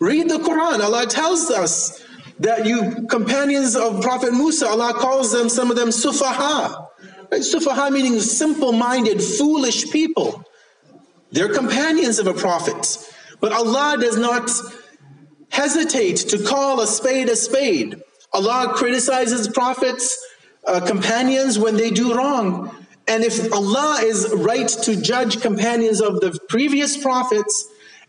Read 0.00 0.28
the 0.28 0.38
Quran. 0.38 0.80
Allah 0.80 1.06
tells 1.06 1.50
us 1.50 2.04
that 2.40 2.66
you 2.66 3.06
companions 3.08 3.74
of 3.74 4.00
Prophet 4.02 4.32
Musa, 4.32 4.68
Allah 4.68 4.92
calls 4.94 5.32
them, 5.32 5.48
some 5.48 5.70
of 5.70 5.76
them, 5.76 5.88
sufaha. 5.88 6.86
Sufaha 7.32 7.90
meaning 7.90 8.20
simple-minded, 8.20 9.22
foolish 9.22 9.90
people. 9.90 10.44
They're 11.32 11.52
companions 11.52 12.18
of 12.18 12.26
a 12.26 12.34
prophet. 12.34 12.98
But 13.40 13.52
Allah 13.52 13.96
does 14.00 14.16
not 14.16 14.50
hesitate 15.50 16.16
to 16.16 16.42
call 16.42 16.80
a 16.80 16.86
spade 16.86 17.28
a 17.28 17.36
spade. 17.36 18.00
Allah 18.32 18.72
criticizes 18.74 19.48
prophets, 19.48 20.16
uh, 20.66 20.80
companions 20.80 21.58
when 21.58 21.76
they 21.76 21.90
do 21.90 22.14
wrong. 22.14 22.74
And 23.08 23.24
if 23.24 23.52
Allah 23.52 24.00
is 24.02 24.32
right 24.34 24.68
to 24.68 25.00
judge 25.00 25.40
companions 25.40 26.00
of 26.00 26.20
the 26.20 26.38
previous 26.48 26.96
prophets, 26.96 27.66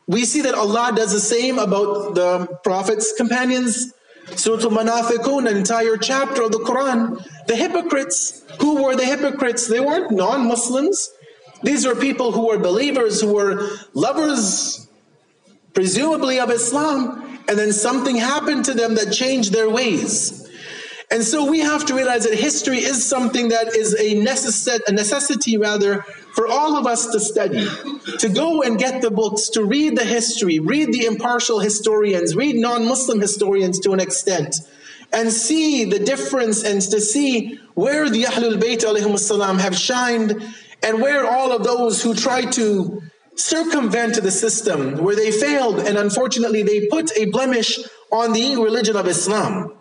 we 0.07 0.25
see 0.25 0.41
that 0.41 0.55
Allah 0.55 0.91
does 0.95 1.13
the 1.13 1.19
same 1.19 1.57
about 1.59 2.15
the 2.15 2.47
prophets' 2.63 3.13
companions. 3.15 3.93
Surah 4.35 4.63
Al-Munafiqun, 4.63 5.49
an 5.49 5.57
entire 5.57 5.95
chapter 5.97 6.43
of 6.43 6.51
the 6.51 6.59
Quran. 6.59 7.23
The 7.47 7.55
hypocrites, 7.55 8.43
who 8.59 8.83
were 8.83 8.95
the 8.95 9.05
hypocrites? 9.05 9.67
They 9.67 9.79
weren't 9.79 10.11
non-Muslims. 10.11 11.11
These 11.63 11.85
were 11.85 11.95
people 11.95 12.31
who 12.31 12.47
were 12.47 12.57
believers, 12.57 13.21
who 13.21 13.33
were 13.33 13.69
lovers, 13.93 14.87
presumably 15.73 16.39
of 16.39 16.51
Islam, 16.51 17.39
and 17.47 17.57
then 17.57 17.71
something 17.71 18.15
happened 18.15 18.65
to 18.65 18.73
them 18.73 18.95
that 18.95 19.11
changed 19.13 19.53
their 19.53 19.69
ways. 19.69 20.48
And 21.11 21.23
so 21.23 21.49
we 21.49 21.59
have 21.59 21.85
to 21.87 21.95
realize 21.95 22.25
that 22.25 22.35
history 22.35 22.77
is 22.77 23.03
something 23.03 23.49
that 23.49 23.75
is 23.75 23.95
a, 23.95 24.15
necess- 24.23 24.79
a 24.87 24.91
necessity, 24.91 25.57
rather, 25.57 26.03
for 26.35 26.47
all 26.47 26.75
of 26.77 26.85
us 26.85 27.07
to 27.07 27.19
study, 27.19 27.67
to 28.19 28.29
go 28.29 28.61
and 28.61 28.77
get 28.77 29.01
the 29.01 29.09
books, 29.09 29.49
to 29.49 29.63
read 29.63 29.97
the 29.97 30.05
history, 30.05 30.59
read 30.59 30.93
the 30.93 31.05
impartial 31.05 31.59
historians, 31.59 32.35
read 32.35 32.55
non 32.55 32.85
Muslim 32.85 33.19
historians 33.19 33.79
to 33.79 33.93
an 33.93 33.99
extent. 33.99 34.55
and 35.11 35.31
see 35.31 35.85
the 35.85 35.99
difference 35.99 36.63
and 36.63 36.81
to 36.81 37.01
see 37.01 37.59
where 37.73 38.09
the 38.09 38.23
Ahlul 38.23 38.59
Bayt 38.61 38.83
alayhim 38.83 39.59
have 39.59 39.75
shined 39.75 40.31
and 40.83 41.01
where 41.01 41.25
all 41.29 41.51
of 41.51 41.63
those 41.63 42.03
who 42.03 42.13
try 42.13 42.41
to 42.43 43.01
circumvent 43.35 44.21
the 44.21 44.31
system, 44.31 44.97
where 45.03 45.15
they 45.15 45.31
failed 45.31 45.79
and 45.79 45.97
unfortunately 45.97 46.61
they 46.63 46.87
put 46.87 47.11
a 47.17 47.25
blemish 47.25 47.79
on 48.11 48.33
the 48.33 48.55
religion 48.57 48.95
of 48.95 49.07
Islam. 49.07 49.73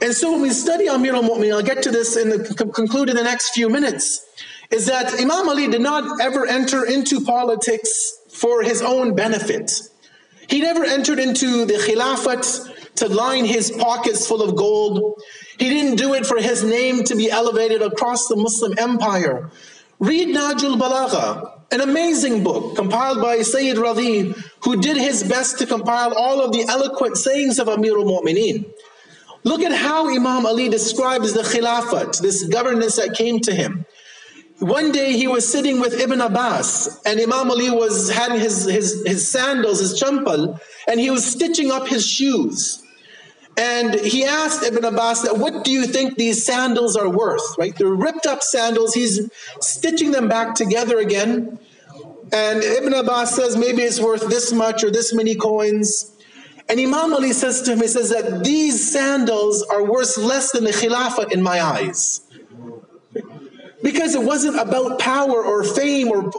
And 0.00 0.14
so 0.14 0.32
when 0.32 0.42
we 0.42 0.50
study 0.50 0.88
Amir 0.88 1.14
al-Mu'minin, 1.14 1.54
I'll 1.54 1.62
get 1.62 1.82
to 1.82 1.90
this 1.90 2.16
in 2.16 2.28
the 2.28 2.70
conclude 2.74 3.08
in 3.08 3.16
the 3.16 3.22
next 3.22 3.50
few 3.50 3.68
minutes, 3.68 4.24
is 4.70 4.86
that 4.86 5.14
Imam 5.14 5.48
Ali 5.48 5.66
did 5.66 5.80
not 5.80 6.20
ever 6.20 6.46
enter 6.46 6.84
into 6.84 7.20
politics 7.24 8.18
for 8.30 8.62
his 8.62 8.80
own 8.82 9.14
benefit. 9.14 9.72
He 10.48 10.60
never 10.60 10.84
entered 10.84 11.18
into 11.18 11.64
the 11.64 11.74
khilafat 11.74 12.94
to 12.96 13.08
line 13.08 13.44
his 13.44 13.70
pockets 13.70 14.26
full 14.26 14.42
of 14.42 14.56
gold. 14.56 15.20
He 15.58 15.68
didn't 15.68 15.96
do 15.96 16.14
it 16.14 16.26
for 16.26 16.38
his 16.38 16.62
name 16.62 17.04
to 17.04 17.16
be 17.16 17.30
elevated 17.30 17.82
across 17.82 18.28
the 18.28 18.36
Muslim 18.36 18.74
empire. 18.78 19.50
Read 19.98 20.28
Nahjul 20.28 20.78
Balagha, 20.78 21.52
an 21.72 21.80
amazing 21.80 22.44
book 22.44 22.76
compiled 22.76 23.20
by 23.20 23.42
Sayyid 23.42 23.76
Radi, 23.76 24.32
who 24.64 24.80
did 24.80 24.96
his 24.96 25.24
best 25.24 25.58
to 25.58 25.66
compile 25.66 26.14
all 26.14 26.40
of 26.40 26.52
the 26.52 26.64
eloquent 26.68 27.16
sayings 27.16 27.58
of 27.58 27.68
Amir 27.68 27.98
al-Mu'mineen. 27.98 28.64
Look 29.44 29.62
at 29.62 29.72
how 29.72 30.08
Imam 30.08 30.46
Ali 30.46 30.68
describes 30.68 31.32
the 31.32 31.42
Khilafat, 31.42 32.20
this 32.20 32.44
governance 32.44 32.96
that 32.96 33.14
came 33.14 33.40
to 33.40 33.54
him. 33.54 33.86
One 34.58 34.90
day 34.90 35.12
he 35.12 35.28
was 35.28 35.50
sitting 35.50 35.78
with 35.80 35.94
Ibn 36.00 36.20
Abbas, 36.20 37.00
and 37.06 37.20
Imam 37.20 37.50
Ali 37.50 37.70
was 37.70 38.10
having 38.10 38.40
his, 38.40 38.64
his, 38.64 39.04
his 39.06 39.30
sandals, 39.30 39.78
his 39.78 40.00
champal, 40.00 40.60
and 40.88 40.98
he 40.98 41.10
was 41.10 41.24
stitching 41.24 41.70
up 41.70 41.86
his 41.86 42.06
shoes. 42.06 42.82
And 43.56 43.94
he 43.94 44.24
asked 44.24 44.64
Ibn 44.64 44.84
Abbas, 44.84 45.28
what 45.32 45.64
do 45.64 45.72
you 45.72 45.86
think 45.86 46.16
these 46.16 46.44
sandals 46.44 46.96
are 46.96 47.08
worth? 47.08 47.56
Right? 47.58 47.74
They're 47.76 47.88
ripped 47.88 48.26
up 48.26 48.42
sandals. 48.42 48.94
He's 48.94 49.28
stitching 49.60 50.12
them 50.12 50.28
back 50.28 50.54
together 50.54 50.98
again. 50.98 51.58
And 52.32 52.62
Ibn 52.62 52.94
Abbas 52.94 53.34
says, 53.34 53.56
maybe 53.56 53.82
it's 53.82 54.00
worth 54.00 54.28
this 54.28 54.52
much 54.52 54.84
or 54.84 54.90
this 54.90 55.12
many 55.12 55.34
coins. 55.34 56.16
And 56.68 56.78
Imam 56.78 57.14
Ali 57.14 57.32
says 57.32 57.62
to 57.62 57.72
him, 57.72 57.80
he 57.80 57.88
says 57.88 58.10
that 58.10 58.44
these 58.44 58.92
sandals 58.92 59.62
are 59.62 59.82
worth 59.82 60.18
less 60.18 60.52
than 60.52 60.64
the 60.64 60.70
khilafah 60.70 61.32
in 61.32 61.42
my 61.42 61.62
eyes. 61.62 62.20
Because 63.82 64.14
it 64.14 64.22
wasn't 64.22 64.58
about 64.58 64.98
power 64.98 65.42
or 65.42 65.62
fame 65.62 66.08
or, 66.08 66.30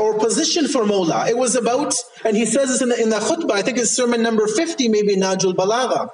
or 0.00 0.18
position 0.18 0.66
for 0.66 0.82
Mawla. 0.82 1.28
It 1.28 1.38
was 1.38 1.54
about, 1.54 1.94
and 2.24 2.36
he 2.36 2.44
says 2.44 2.68
this 2.68 2.82
in 2.82 2.88
the, 2.88 3.00
in 3.00 3.08
the 3.08 3.18
khutbah, 3.18 3.52
I 3.52 3.62
think 3.62 3.78
it's 3.78 3.92
sermon 3.92 4.20
number 4.20 4.46
50, 4.46 4.88
maybe 4.88 5.16
Nahjul 5.16 5.54
Balagha. 5.54 6.10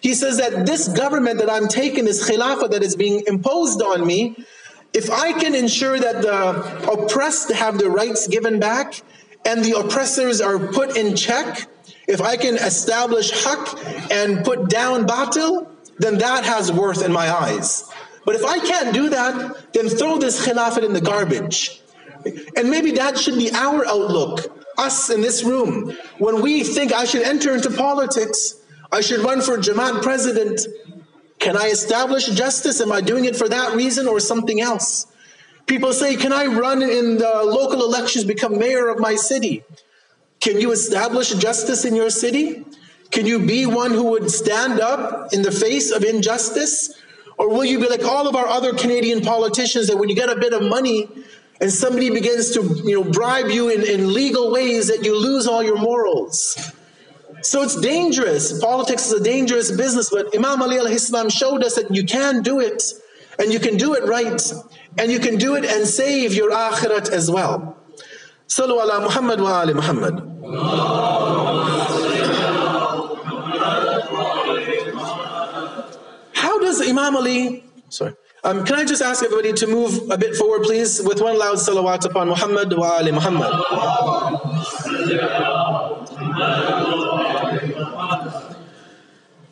He 0.00 0.14
says 0.14 0.38
that 0.38 0.64
this 0.64 0.88
government 0.88 1.40
that 1.40 1.50
I'm 1.50 1.66
taking, 1.66 2.04
this 2.04 2.30
khilafah 2.30 2.70
that 2.70 2.82
is 2.82 2.94
being 2.94 3.24
imposed 3.26 3.82
on 3.82 4.06
me, 4.06 4.36
if 4.94 5.10
I 5.10 5.32
can 5.32 5.54
ensure 5.54 5.98
that 5.98 6.22
the 6.22 6.90
oppressed 6.90 7.52
have 7.52 7.78
their 7.78 7.90
rights 7.90 8.26
given 8.28 8.58
back 8.58 9.02
and 9.44 9.64
the 9.64 9.72
oppressors 9.72 10.40
are 10.40 10.58
put 10.58 10.96
in 10.96 11.14
check, 11.14 11.66
if 12.08 12.22
I 12.22 12.36
can 12.36 12.56
establish 12.56 13.30
haq 13.44 13.78
and 14.10 14.44
put 14.44 14.68
down 14.70 15.06
batil, 15.06 15.68
then 15.98 16.18
that 16.18 16.44
has 16.44 16.72
worth 16.72 17.04
in 17.04 17.12
my 17.12 17.30
eyes. 17.30 17.88
But 18.24 18.34
if 18.34 18.44
I 18.44 18.58
can't 18.58 18.94
do 18.94 19.10
that, 19.10 19.72
then 19.74 19.88
throw 19.88 20.18
this 20.18 20.44
khilafat 20.46 20.84
in 20.84 20.94
the 20.94 21.00
garbage. 21.00 21.80
And 22.56 22.70
maybe 22.70 22.92
that 22.92 23.18
should 23.18 23.36
be 23.36 23.50
our 23.52 23.86
outlook, 23.86 24.40
us 24.78 25.10
in 25.10 25.20
this 25.20 25.44
room. 25.44 25.96
When 26.18 26.40
we 26.40 26.64
think 26.64 26.92
I 26.92 27.04
should 27.04 27.22
enter 27.22 27.54
into 27.54 27.70
politics, 27.70 28.54
I 28.90 29.02
should 29.02 29.20
run 29.20 29.42
for 29.42 29.58
Jamaat 29.58 30.02
president. 30.02 30.60
Can 31.38 31.56
I 31.56 31.66
establish 31.66 32.26
justice? 32.26 32.80
Am 32.80 32.90
I 32.90 33.00
doing 33.00 33.26
it 33.26 33.36
for 33.36 33.48
that 33.48 33.76
reason 33.76 34.08
or 34.08 34.18
something 34.18 34.60
else? 34.60 35.06
People 35.66 35.92
say, 35.92 36.16
Can 36.16 36.32
I 36.32 36.46
run 36.46 36.82
in 36.82 37.18
the 37.18 37.42
local 37.44 37.84
elections, 37.84 38.24
become 38.24 38.58
mayor 38.58 38.88
of 38.88 38.98
my 38.98 39.14
city? 39.14 39.62
Can 40.40 40.60
you 40.60 40.72
establish 40.72 41.34
justice 41.34 41.84
in 41.84 41.94
your 41.94 42.10
city? 42.10 42.64
Can 43.10 43.26
you 43.26 43.38
be 43.38 43.66
one 43.66 43.90
who 43.90 44.04
would 44.10 44.30
stand 44.30 44.80
up 44.80 45.32
in 45.32 45.42
the 45.42 45.50
face 45.50 45.90
of 45.90 46.04
injustice? 46.04 46.94
Or 47.38 47.48
will 47.48 47.64
you 47.64 47.78
be 47.80 47.88
like 47.88 48.04
all 48.04 48.28
of 48.28 48.36
our 48.36 48.46
other 48.46 48.74
Canadian 48.74 49.22
politicians 49.22 49.86
that 49.88 49.96
when 49.96 50.08
you 50.08 50.14
get 50.14 50.28
a 50.28 50.36
bit 50.36 50.52
of 50.52 50.62
money 50.62 51.08
and 51.60 51.72
somebody 51.72 52.10
begins 52.10 52.52
to 52.52 52.62
you 52.84 53.02
know, 53.02 53.10
bribe 53.10 53.48
you 53.48 53.68
in, 53.68 53.82
in 53.82 54.12
legal 54.12 54.52
ways 54.52 54.88
that 54.88 55.04
you 55.04 55.18
lose 55.18 55.46
all 55.46 55.62
your 55.62 55.78
morals? 55.78 56.72
So 57.42 57.62
it's 57.62 57.80
dangerous. 57.80 58.60
Politics 58.60 59.06
is 59.06 59.12
a 59.12 59.22
dangerous 59.22 59.70
business, 59.70 60.10
but 60.10 60.34
Imam 60.36 60.60
Ali 60.60 60.78
al 60.78 61.28
showed 61.28 61.64
us 61.64 61.76
that 61.76 61.94
you 61.94 62.04
can 62.04 62.42
do 62.42 62.60
it 62.60 62.82
and 63.38 63.52
you 63.52 63.60
can 63.60 63.76
do 63.76 63.94
it 63.94 64.04
right 64.04 64.42
and 64.98 65.10
you 65.12 65.20
can 65.20 65.36
do 65.36 65.54
it 65.54 65.64
and 65.64 65.86
save 65.86 66.34
your 66.34 66.50
akhirat 66.50 67.10
as 67.10 67.30
well. 67.30 67.77
صلوا 68.47 68.81
على 68.81 69.05
محمد 69.05 69.39
وآل 69.41 69.77
محمد 69.77 70.33
How 76.33 76.59
does 76.59 76.81
Imam 76.81 77.15
Ali, 77.15 77.63
sorry, 77.89 78.13
um, 78.43 78.65
can 78.65 78.75
I 78.75 78.83
just 78.83 79.01
ask 79.01 79.23
everybody 79.23 79.53
to 79.53 79.67
move 79.67 80.11
a 80.11 80.17
bit 80.17 80.35
forward 80.35 80.63
please 80.63 81.01
with 81.01 81.21
one 81.21 81.39
loud 81.39 81.55
salawat 81.55 82.03
upon 82.05 82.27
Muhammad 82.27 82.73
wa 82.73 82.97
Ali 82.97 83.11
Muhammad. 83.13 83.51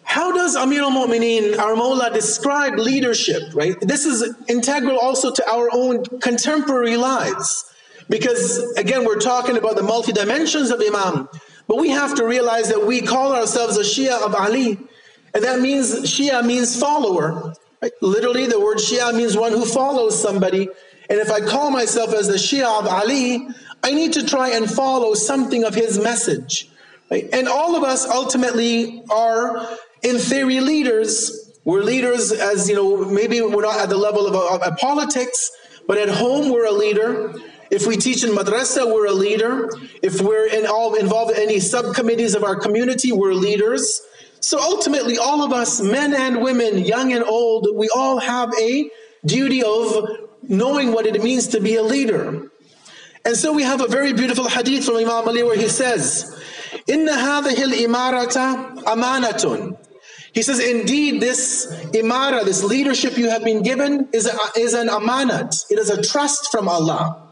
How 0.03 0.33
does 0.33 0.57
Amir 0.57 0.83
al-Mu'mineen, 0.83 1.57
our 1.57 1.73
Mawla, 1.73 2.13
describe 2.13 2.77
leadership, 2.77 3.43
right? 3.53 3.79
This 3.79 4.05
is 4.05 4.35
integral 4.49 4.99
also 4.99 5.31
to 5.31 5.49
our 5.49 5.69
own 5.71 6.03
contemporary 6.19 6.97
lives. 6.97 7.71
Because 8.08 8.58
again, 8.76 9.04
we're 9.04 9.18
talking 9.18 9.56
about 9.56 9.76
the 9.76 9.82
multi 9.82 10.12
dimensions 10.12 10.70
of 10.70 10.80
Imam, 10.80 11.28
but 11.66 11.78
we 11.78 11.90
have 11.90 12.14
to 12.16 12.24
realize 12.24 12.68
that 12.68 12.86
we 12.86 13.00
call 13.00 13.34
ourselves 13.34 13.76
a 13.76 13.82
Shia 13.82 14.22
of 14.22 14.34
Ali, 14.34 14.78
and 15.34 15.44
that 15.44 15.60
means 15.60 15.92
Shia 16.02 16.44
means 16.44 16.78
follower. 16.78 17.54
Right? 17.82 17.92
Literally, 18.00 18.46
the 18.46 18.60
word 18.60 18.78
Shia 18.78 19.14
means 19.14 19.36
one 19.36 19.52
who 19.52 19.64
follows 19.64 20.20
somebody. 20.20 20.68
And 21.08 21.20
if 21.20 21.30
I 21.30 21.40
call 21.40 21.70
myself 21.70 22.12
as 22.14 22.26
the 22.26 22.34
Shia 22.34 22.80
of 22.80 22.86
Ali, 22.86 23.48
I 23.82 23.92
need 23.92 24.12
to 24.14 24.26
try 24.26 24.50
and 24.50 24.68
follow 24.68 25.14
something 25.14 25.64
of 25.64 25.74
his 25.74 25.98
message. 25.98 26.68
Right? 27.10 27.28
And 27.32 27.46
all 27.46 27.76
of 27.76 27.84
us 27.84 28.06
ultimately 28.06 29.04
are, 29.10 29.64
in 30.02 30.18
theory, 30.18 30.60
leaders. 30.60 31.52
We're 31.64 31.82
leaders 31.82 32.32
as, 32.32 32.68
you 32.68 32.74
know, 32.74 33.04
maybe 33.04 33.40
we're 33.40 33.62
not 33.62 33.78
at 33.78 33.88
the 33.88 33.96
level 33.96 34.26
of, 34.26 34.34
of, 34.34 34.62
of 34.62 34.78
politics, 34.78 35.50
but 35.86 35.98
at 35.98 36.08
home 36.08 36.50
we're 36.50 36.66
a 36.66 36.72
leader. 36.72 37.34
If 37.70 37.86
we 37.86 37.96
teach 37.96 38.22
in 38.24 38.30
madrasa, 38.30 38.86
we're 38.92 39.06
a 39.06 39.12
leader. 39.12 39.68
If 40.02 40.20
we're 40.20 40.46
in 40.46 40.66
all, 40.66 40.94
involved 40.94 41.32
in 41.32 41.42
any 41.42 41.60
subcommittees 41.60 42.34
of 42.34 42.44
our 42.44 42.56
community, 42.56 43.12
we're 43.12 43.34
leaders. 43.34 44.00
So 44.40 44.60
ultimately, 44.60 45.18
all 45.18 45.42
of 45.42 45.52
us, 45.52 45.80
men 45.80 46.14
and 46.14 46.42
women, 46.42 46.78
young 46.78 47.12
and 47.12 47.24
old, 47.24 47.68
we 47.74 47.88
all 47.94 48.18
have 48.20 48.50
a 48.60 48.90
duty 49.24 49.62
of 49.62 50.06
knowing 50.42 50.92
what 50.92 51.06
it 51.06 51.22
means 51.22 51.48
to 51.48 51.60
be 51.60 51.74
a 51.76 51.82
leader. 51.82 52.50
And 53.24 53.36
so 53.36 53.52
we 53.52 53.64
have 53.64 53.80
a 53.80 53.88
very 53.88 54.12
beautiful 54.12 54.48
hadith 54.48 54.84
from 54.84 54.96
Imam 54.96 55.26
Ali 55.26 55.42
where 55.42 55.56
he 55.56 55.68
says, 55.68 56.32
Inna 56.86 57.12
hadhihi 57.12 57.58
al-imarata 57.58 58.84
amanatun. 58.84 59.76
He 60.32 60.42
says, 60.42 60.60
indeed, 60.60 61.20
this 61.20 61.66
imara, 61.92 62.44
this 62.44 62.62
leadership 62.62 63.16
you 63.16 63.30
have 63.30 63.42
been 63.42 63.62
given 63.62 64.08
is, 64.12 64.26
a, 64.26 64.60
is 64.60 64.74
an 64.74 64.88
amanat. 64.88 65.64
It 65.70 65.78
is 65.78 65.90
a 65.90 66.00
trust 66.02 66.52
from 66.52 66.68
Allah. 66.68 67.25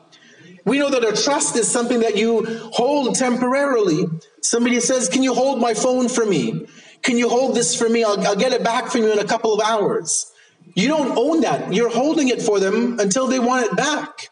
We 0.66 0.78
know 0.78 0.90
that 0.90 1.04
a 1.04 1.22
trust 1.22 1.56
is 1.56 1.68
something 1.68 2.02
that 2.02 2.18
you 2.18 2.46
hold 2.74 3.16
temporarily. 3.16 4.06
Somebody 4.42 4.80
says, 4.80 5.10
Can 5.10 5.24
you 5.24 5.34
hold 5.34 5.60
my 5.60 5.74
phone 5.74 6.10
for 6.10 6.26
me? 6.26 6.68
Can 7.02 7.18
you 7.18 7.30
hold 7.30 7.56
this 7.56 7.76
for 7.76 7.90
me? 7.90 8.04
I'll, 8.04 8.20
I'll 8.28 8.36
get 8.36 8.52
it 8.52 8.64
back 8.64 8.92
from 8.92 9.02
you 9.02 9.12
in 9.12 9.20
a 9.20 9.26
couple 9.26 9.54
of 9.54 9.62
hours. 9.66 10.32
You 10.76 10.88
don't 10.88 11.18
own 11.18 11.42
that. 11.42 11.74
You're 11.74 11.90
holding 11.90 12.28
it 12.28 12.42
for 12.42 12.60
them 12.60 13.00
until 13.00 13.28
they 13.28 13.40
want 13.40 13.66
it 13.66 13.76
back. 13.76 14.30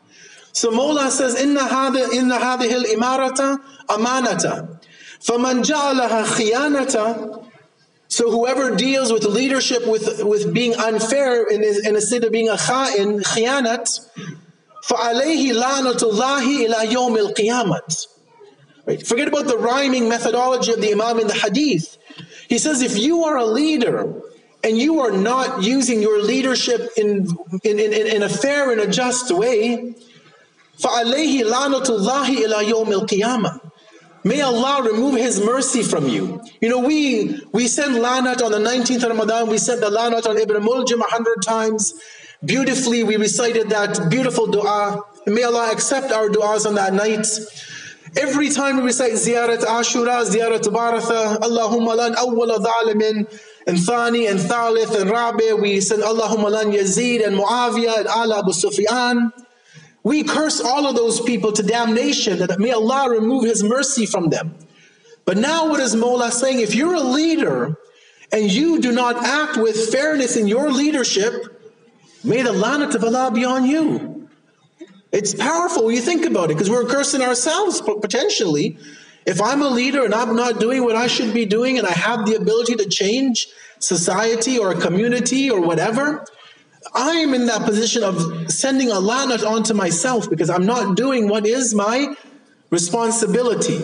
So 0.52 0.72
Mawla 0.72 1.10
says, 1.10 1.36
Inna 1.36 1.62
hada 1.62 2.12
inna 2.12 2.38
hadhihi 2.38 2.84
imarata 2.94 3.58
amanata. 3.88 4.80
فَمَنْ 5.20 5.64
جَعَلَهَا 5.64 6.24
خِيَانَةً 6.24 7.46
So 8.08 8.32
whoever 8.32 8.76
deals 8.76 9.12
with 9.12 9.26
leadership 9.26 9.88
with, 9.88 10.24
with 10.24 10.54
being 10.54 10.76
unfair 10.76 11.48
in, 11.48 11.64
in 11.64 11.96
a 11.96 12.02
state 12.02 12.24
of 12.24 12.32
being 12.32 12.50
a 12.50 12.56
kha'in, 12.56 13.22
khiyanat, 13.22 14.00
فَعَلَيْهِ 14.88 15.54
لَعْنَةُ 15.54 15.98
اللَّهِ 15.98 16.68
إِلَى 16.68 16.94
يَوْمِ 16.94 17.18
الْقِيَامَةِ 17.18 18.08
Right? 18.86 19.06
Forget 19.06 19.28
about 19.28 19.48
the 19.48 19.58
rhyming 19.58 20.08
methodology 20.08 20.72
of 20.72 20.80
the 20.80 20.94
Imam 20.94 21.20
in 21.20 21.28
the 21.28 21.34
Hadith. 21.34 21.98
He 22.48 22.58
says, 22.58 22.82
if 22.82 22.98
you 22.98 23.26
are 23.26 23.36
a 23.36 23.46
leader 23.46 24.14
and 24.64 24.78
you 24.78 25.02
are 25.02 25.12
not 25.12 25.62
using 25.62 26.02
your 26.02 26.24
leadership 26.24 26.90
in, 26.96 27.28
in, 27.64 27.80
in, 27.80 27.94
in 27.94 28.24
a 28.24 28.30
fair 28.30 28.72
and 28.72 28.80
a 28.80 28.88
just 28.88 29.30
way, 29.30 29.94
فَعَلَيْهِ 30.80 31.44
لَعْنَةُ 31.44 31.84
اللَّهِ 31.84 32.26
إِلَى 32.38 32.72
يَوْمِ 32.72 33.08
الْقِيَامَةِ 33.08 33.72
May 34.24 34.42
Allah 34.42 34.84
remove 34.84 35.16
His 35.16 35.40
mercy 35.42 35.84
from 35.84 36.08
you. 36.08 36.42
You 36.60 36.70
know, 36.70 36.80
we 36.80 37.40
we 37.54 37.68
send 37.68 37.96
lanat 37.96 38.42
on 38.42 38.52
the 38.52 38.58
19th 38.58 39.04
of 39.04 39.10
Ramadan, 39.10 39.48
we 39.48 39.58
sent 39.58 39.80
the 39.80 39.90
lanat 39.90 40.28
on 40.28 40.38
Ibn 40.38 40.62
Muljam 40.62 41.00
a 41.00 41.10
hundred 41.10 41.42
times. 41.44 41.94
Beautifully, 42.45 43.05
we 43.05 43.17
recited 43.17 43.71
that 43.71 44.11
beautiful 44.11 44.49
dua. 44.49 45.01
May 45.29 45.45
Allah 45.45 45.71
accept 45.71 46.11
our 46.11 46.29
du'as 46.29 46.67
on 46.67 46.75
that 46.75 46.93
night. 46.93 47.25
Every 48.17 48.51
time 48.51 48.79
we 48.79 48.83
recite 48.83 49.13
Ziyarat 49.13 49.61
Ashura, 49.61 50.27
Ziyarat 50.29 50.63
Baratha, 50.63 51.39
Allahumma 51.39 51.97
lan 51.97 52.15
awwala 52.15 52.59
dhalimin, 52.59 53.33
and 53.69 53.79
Thani 53.79 54.27
and 54.27 54.41
Thalith 54.41 55.01
and 55.01 55.09
Rabi, 55.09 55.53
we 55.53 55.81
send 55.81 56.03
Allahumma 56.03 56.51
lan 56.51 56.73
Yazid 56.73 57.25
and 57.25 57.37
Muawiyah 57.39 57.99
and 57.99 58.09
Ala 58.09 58.41
Abu 58.41 58.53
Sufyan. 58.53 59.33
We 60.03 60.25
curse 60.25 60.61
all 60.61 60.89
of 60.89 60.97
those 60.97 61.21
people 61.21 61.53
to 61.53 61.63
damnation, 61.63 62.41
that 62.41 62.59
may 62.59 62.73
Allah 62.73 63.09
remove 63.09 63.45
His 63.45 63.63
mercy 63.63 64.05
from 64.05 64.31
them. 64.31 64.57
But 65.25 65.37
now, 65.39 65.69
what 65.69 65.79
is 65.79 65.95
Mola 65.95 66.33
saying? 66.33 66.59
If 66.59 66.75
you're 66.75 66.95
a 66.95 67.01
leader 67.01 67.77
and 68.33 68.51
you 68.51 68.81
do 68.81 68.91
not 68.91 69.25
act 69.25 69.57
with 69.59 69.93
fairness 69.93 70.37
in 70.37 70.49
your 70.49 70.73
leadership, 70.73 71.61
may 72.25 72.43
the 72.43 72.53
lanat 72.53 72.95
of 72.95 73.05
Allah 73.05 73.31
be 73.31 73.45
on 73.45 73.67
you. 73.67 74.29
It's 75.13 75.35
powerful 75.35 75.85
when 75.87 75.95
you 75.95 76.01
think 76.01 76.25
about 76.25 76.51
it 76.51 76.55
because 76.55 76.71
we're 76.71 76.87
cursing 76.87 77.23
ourselves 77.23 77.81
potentially. 77.81 78.79
If 79.27 79.41
I'm 79.41 79.63
a 79.63 79.69
leader 79.69 80.05
and 80.05 80.15
I'm 80.15 80.35
not 80.35 80.59
doing 80.59 80.83
what 80.85 80.97
I 80.97 81.07
should 81.07 81.35
be 81.35 81.45
doing 81.45 81.79
and 81.79 81.87
I 81.87 81.93
have 81.93 82.27
the 82.27 82.35
ability 82.35 82.75
to 82.77 82.89
change 82.89 83.47
society 83.79 84.59
or 84.59 84.73
a 84.73 84.81
community 84.81 85.51
or 85.51 85.61
whatever, 85.61 86.25
I 86.95 87.11
am 87.17 87.35
in 87.35 87.47
that 87.47 87.63
position 87.63 88.03
of 88.03 88.51
sending 88.51 88.91
a 88.91 88.99
lanat 88.99 89.45
onto 89.45 89.75
myself 89.75 90.29
because 90.29 90.51
I'm 90.51 90.67
not 90.67 90.97
doing 90.97 91.29
what 91.29 91.47
is 91.47 91.75
my 91.75 92.15
responsibility. 92.71 93.81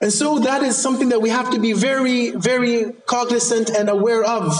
And 0.00 0.12
so 0.12 0.38
that 0.40 0.62
is 0.62 0.76
something 0.76 1.08
that 1.08 1.20
we 1.20 1.30
have 1.30 1.50
to 1.50 1.58
be 1.58 1.72
very, 1.72 2.30
very 2.30 2.92
cognizant 3.06 3.70
and 3.70 3.88
aware 3.88 4.22
of. 4.22 4.54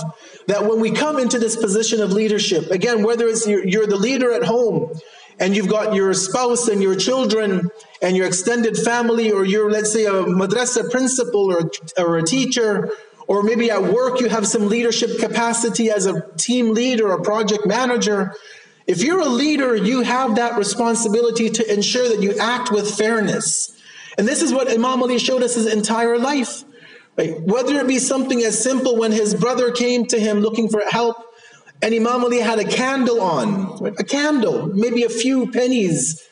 That 0.48 0.64
when 0.64 0.80
we 0.80 0.90
come 0.90 1.18
into 1.18 1.38
this 1.38 1.56
position 1.56 2.00
of 2.00 2.10
leadership, 2.10 2.70
again, 2.70 3.02
whether 3.02 3.26
it's 3.26 3.46
you're, 3.46 3.66
you're 3.66 3.86
the 3.86 3.96
leader 3.96 4.32
at 4.32 4.42
home 4.42 4.98
and 5.38 5.54
you've 5.54 5.68
got 5.68 5.94
your 5.94 6.14
spouse 6.14 6.68
and 6.68 6.82
your 6.82 6.96
children 6.96 7.70
and 8.00 8.16
your 8.16 8.26
extended 8.26 8.74
family, 8.76 9.30
or 9.30 9.44
you're, 9.44 9.70
let's 9.70 9.92
say, 9.92 10.06
a 10.06 10.10
madrasa 10.10 10.90
principal 10.90 11.52
or, 11.52 11.70
or 11.98 12.16
a 12.16 12.22
teacher, 12.22 12.90
or 13.26 13.42
maybe 13.42 13.70
at 13.70 13.82
work 13.82 14.20
you 14.20 14.30
have 14.30 14.46
some 14.48 14.68
leadership 14.70 15.18
capacity 15.20 15.90
as 15.90 16.06
a 16.06 16.26
team 16.38 16.72
leader 16.72 17.12
or 17.12 17.20
project 17.20 17.66
manager. 17.66 18.34
If 18.86 19.02
you're 19.02 19.20
a 19.20 19.28
leader, 19.28 19.76
you 19.76 20.00
have 20.00 20.36
that 20.36 20.56
responsibility 20.56 21.50
to 21.50 21.72
ensure 21.72 22.08
that 22.08 22.22
you 22.22 22.38
act 22.38 22.72
with 22.72 22.96
fairness. 22.96 23.76
And 24.16 24.26
this 24.26 24.40
is 24.40 24.54
what 24.54 24.72
Imam 24.72 25.02
Ali 25.02 25.18
showed 25.18 25.42
us 25.42 25.56
his 25.56 25.66
entire 25.70 26.18
life. 26.18 26.64
Right? 27.18 27.40
Whether 27.42 27.74
it 27.80 27.88
be 27.88 27.98
something 27.98 28.40
as 28.42 28.62
simple 28.62 28.96
when 28.96 29.10
his 29.10 29.34
brother 29.34 29.72
came 29.72 30.06
to 30.06 30.20
him 30.20 30.38
looking 30.38 30.68
for 30.68 30.82
help, 30.88 31.16
and 31.82 31.92
Imam 31.92 32.24
Ali 32.24 32.38
had 32.38 32.60
a 32.60 32.64
candle 32.64 33.20
on, 33.20 33.76
right? 33.78 33.94
a 33.98 34.04
candle, 34.04 34.68
maybe 34.68 35.02
a 35.02 35.08
few 35.08 35.50
pennies, 35.50 36.24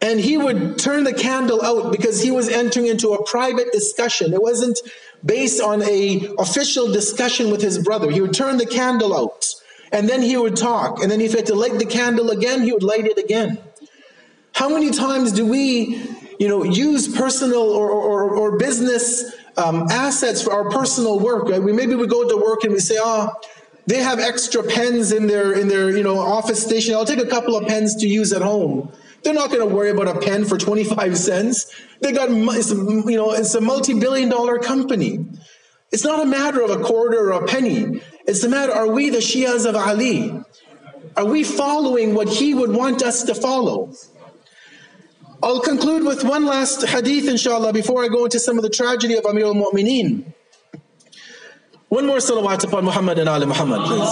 and 0.00 0.18
he 0.20 0.36
would 0.36 0.78
turn 0.78 1.04
the 1.04 1.12
candle 1.12 1.62
out 1.62 1.92
because 1.92 2.22
he 2.22 2.30
was 2.30 2.48
entering 2.48 2.86
into 2.86 3.12
a 3.12 3.24
private 3.24 3.70
discussion. 3.72 4.32
It 4.32 4.42
wasn't 4.42 4.78
based 5.24 5.62
on 5.62 5.82
a 5.82 6.34
official 6.38 6.92
discussion 6.92 7.50
with 7.50 7.62
his 7.62 7.78
brother. 7.78 8.10
He 8.10 8.20
would 8.20 8.34
turn 8.34 8.58
the 8.58 8.66
candle 8.66 9.16
out 9.16 9.46
and 9.92 10.08
then 10.08 10.20
he 10.20 10.36
would 10.36 10.56
talk. 10.56 11.02
And 11.02 11.10
then 11.10 11.22
if 11.22 11.30
he 11.30 11.38
had 11.38 11.46
to 11.46 11.54
light 11.54 11.78
the 11.78 11.86
candle 11.86 12.30
again, 12.30 12.62
he 12.62 12.72
would 12.72 12.82
light 12.82 13.06
it 13.06 13.16
again. 13.16 13.58
How 14.52 14.68
many 14.68 14.90
times 14.90 15.32
do 15.32 15.46
we, 15.46 16.02
you 16.38 16.48
know, 16.48 16.64
use 16.64 17.08
personal 17.16 17.62
or, 17.62 17.90
or, 17.90 18.36
or 18.36 18.58
business 18.58 19.34
um, 19.56 19.86
assets 19.90 20.42
for 20.42 20.52
our 20.52 20.70
personal 20.70 21.18
work? 21.18 21.48
Right? 21.48 21.62
We 21.62 21.72
maybe 21.72 21.94
we 21.94 22.06
go 22.06 22.28
to 22.28 22.36
work 22.36 22.64
and 22.64 22.72
we 22.72 22.80
say, 22.80 22.98
oh, 23.00 23.32
they 23.86 24.02
have 24.02 24.18
extra 24.18 24.62
pens 24.62 25.12
in 25.12 25.26
their 25.26 25.52
in 25.52 25.68
their 25.68 25.90
you 25.90 26.02
know 26.02 26.18
office 26.18 26.62
station. 26.62 26.94
I'll 26.94 27.04
take 27.04 27.18
a 27.18 27.26
couple 27.26 27.56
of 27.56 27.66
pens 27.66 27.96
to 27.96 28.08
use 28.08 28.32
at 28.32 28.42
home. 28.42 28.92
They're 29.24 29.34
not 29.34 29.48
going 29.50 29.66
to 29.66 29.74
worry 29.74 29.90
about 29.90 30.06
a 30.06 30.20
pen 30.20 30.44
for 30.44 30.58
25 30.58 31.16
cents. 31.16 31.74
They 32.00 32.12
got, 32.12 32.28
it's, 32.30 32.70
you 32.70 33.16
know, 33.16 33.32
it's 33.32 33.54
a 33.54 33.60
multi-billion 33.60 34.28
dollar 34.28 34.58
company. 34.58 35.24
It's 35.90 36.04
not 36.04 36.22
a 36.22 36.26
matter 36.26 36.60
of 36.60 36.70
a 36.70 36.84
quarter 36.84 37.30
or 37.30 37.42
a 37.42 37.46
penny. 37.46 38.02
It's 38.26 38.44
a 38.44 38.50
matter, 38.50 38.72
are 38.72 38.90
we 38.90 39.08
the 39.08 39.18
Shias 39.18 39.66
of 39.66 39.76
Ali? 39.76 40.38
Are 41.16 41.24
we 41.24 41.42
following 41.42 42.14
what 42.14 42.28
he 42.28 42.52
would 42.52 42.70
want 42.70 43.02
us 43.02 43.22
to 43.24 43.34
follow? 43.34 43.94
I'll 45.44 45.60
conclude 45.60 46.04
with 46.04 46.24
one 46.24 46.46
last 46.46 46.86
hadith, 46.86 47.28
inshallah, 47.28 47.74
before 47.74 48.02
I 48.02 48.08
go 48.08 48.24
into 48.24 48.38
some 48.38 48.56
of 48.56 48.62
the 48.62 48.70
tragedy 48.70 49.14
of 49.14 49.26
Amir 49.26 49.44
al-Mu'mineen. 49.44 50.32
One 51.88 52.06
more 52.06 52.16
salawat 52.16 52.64
upon 52.64 52.86
Muhammad 52.86 53.18
and 53.18 53.28
Ali 53.28 53.44
Muhammad, 53.44 53.82
please 53.82 54.08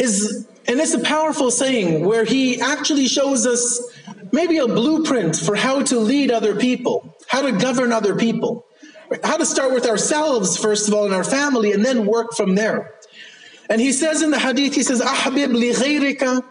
is, 0.00 0.46
and 0.66 0.80
it's 0.80 0.94
a 0.94 1.00
powerful 1.00 1.50
saying 1.50 2.04
where 2.06 2.24
he 2.24 2.60
actually 2.60 3.06
shows 3.06 3.46
us 3.46 3.82
maybe 4.32 4.58
a 4.58 4.66
blueprint 4.66 5.36
for 5.36 5.56
how 5.56 5.82
to 5.82 5.98
lead 5.98 6.30
other 6.30 6.56
people, 6.56 7.16
how 7.28 7.42
to 7.42 7.52
govern 7.52 7.92
other 7.92 8.16
people, 8.16 8.64
how 9.24 9.36
to 9.36 9.44
start 9.44 9.72
with 9.72 9.86
ourselves, 9.86 10.56
first 10.56 10.88
of 10.88 10.94
all, 10.94 11.06
in 11.06 11.12
our 11.12 11.24
family, 11.24 11.72
and 11.72 11.84
then 11.84 12.06
work 12.06 12.34
from 12.34 12.54
there. 12.54 12.94
And 13.70 13.80
he 13.80 13.92
says 13.92 14.20
in 14.20 14.32
the 14.32 14.38
hadith, 14.38 14.74
he 14.74 14.82
says, 14.82 15.00
Ahbib 15.00 15.54
li 15.54 15.72
ghayrika 15.72 16.44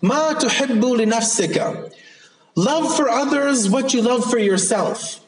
ma 0.00 0.32
tuhibbu 0.32 0.96
li 0.96 1.04
nafsika. 1.04 1.92
Love 2.54 2.96
for 2.96 3.10
others 3.10 3.68
what 3.68 3.92
you 3.92 4.00
love 4.00 4.28
for 4.28 4.38
yourself. 4.38 5.20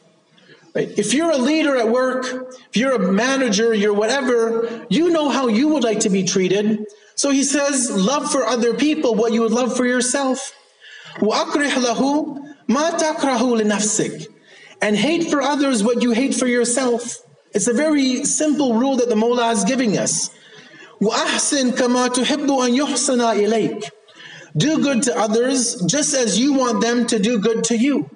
Right? 0.73 0.89
If 0.97 1.13
you're 1.13 1.31
a 1.31 1.37
leader 1.37 1.77
at 1.77 1.87
work, 1.87 2.25
if 2.69 2.75
you're 2.75 2.95
a 2.95 3.11
manager, 3.11 3.73
you're 3.73 3.93
whatever, 3.93 4.85
you 4.89 5.11
know 5.11 5.29
how 5.29 5.47
you 5.47 5.69
would 5.69 5.83
like 5.83 6.01
to 6.01 6.09
be 6.09 6.23
treated. 6.23 6.85
So 7.15 7.29
he 7.29 7.43
says, 7.43 7.89
love 7.91 8.29
for 8.29 8.43
other 8.43 8.73
people 8.73 9.15
what 9.15 9.31
you 9.31 9.41
would 9.41 9.53
love 9.53 9.77
for 9.77 9.85
yourself. 9.85 10.51
لَهُ 11.19 12.55
مَا 12.67 12.89
تَكْرَهُ 12.99 13.61
لِنَفْسِكَ 13.61 14.27
And 14.81 14.95
hate 14.97 15.29
for 15.29 15.41
others 15.41 15.83
what 15.83 16.01
you 16.01 16.11
hate 16.11 16.33
for 16.33 16.47
yourself. 16.47 17.19
It's 17.53 17.67
a 17.67 17.73
very 17.73 18.25
simple 18.25 18.73
rule 18.73 18.97
that 18.97 19.07
the 19.07 19.15
Mola 19.15 19.51
is 19.51 19.63
giving 19.63 19.97
us. 19.97 20.29
Do 24.57 24.81
good 24.81 25.03
to 25.03 25.17
others 25.17 25.81
just 25.85 26.13
as 26.13 26.39
you 26.39 26.53
want 26.53 26.81
them 26.81 27.05
to 27.07 27.19
do 27.19 27.39
good 27.39 27.63
to 27.65 27.77
you. 27.77 28.09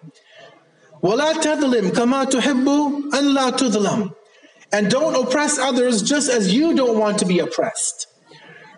And 4.71 4.89
don't 4.89 5.15
oppress 5.15 5.57
others 5.57 6.01
just 6.03 6.29
as 6.29 6.53
you 6.53 6.75
don't 6.75 6.97
want 6.97 7.19
to 7.19 7.25
be 7.25 7.39
oppressed. 7.39 8.07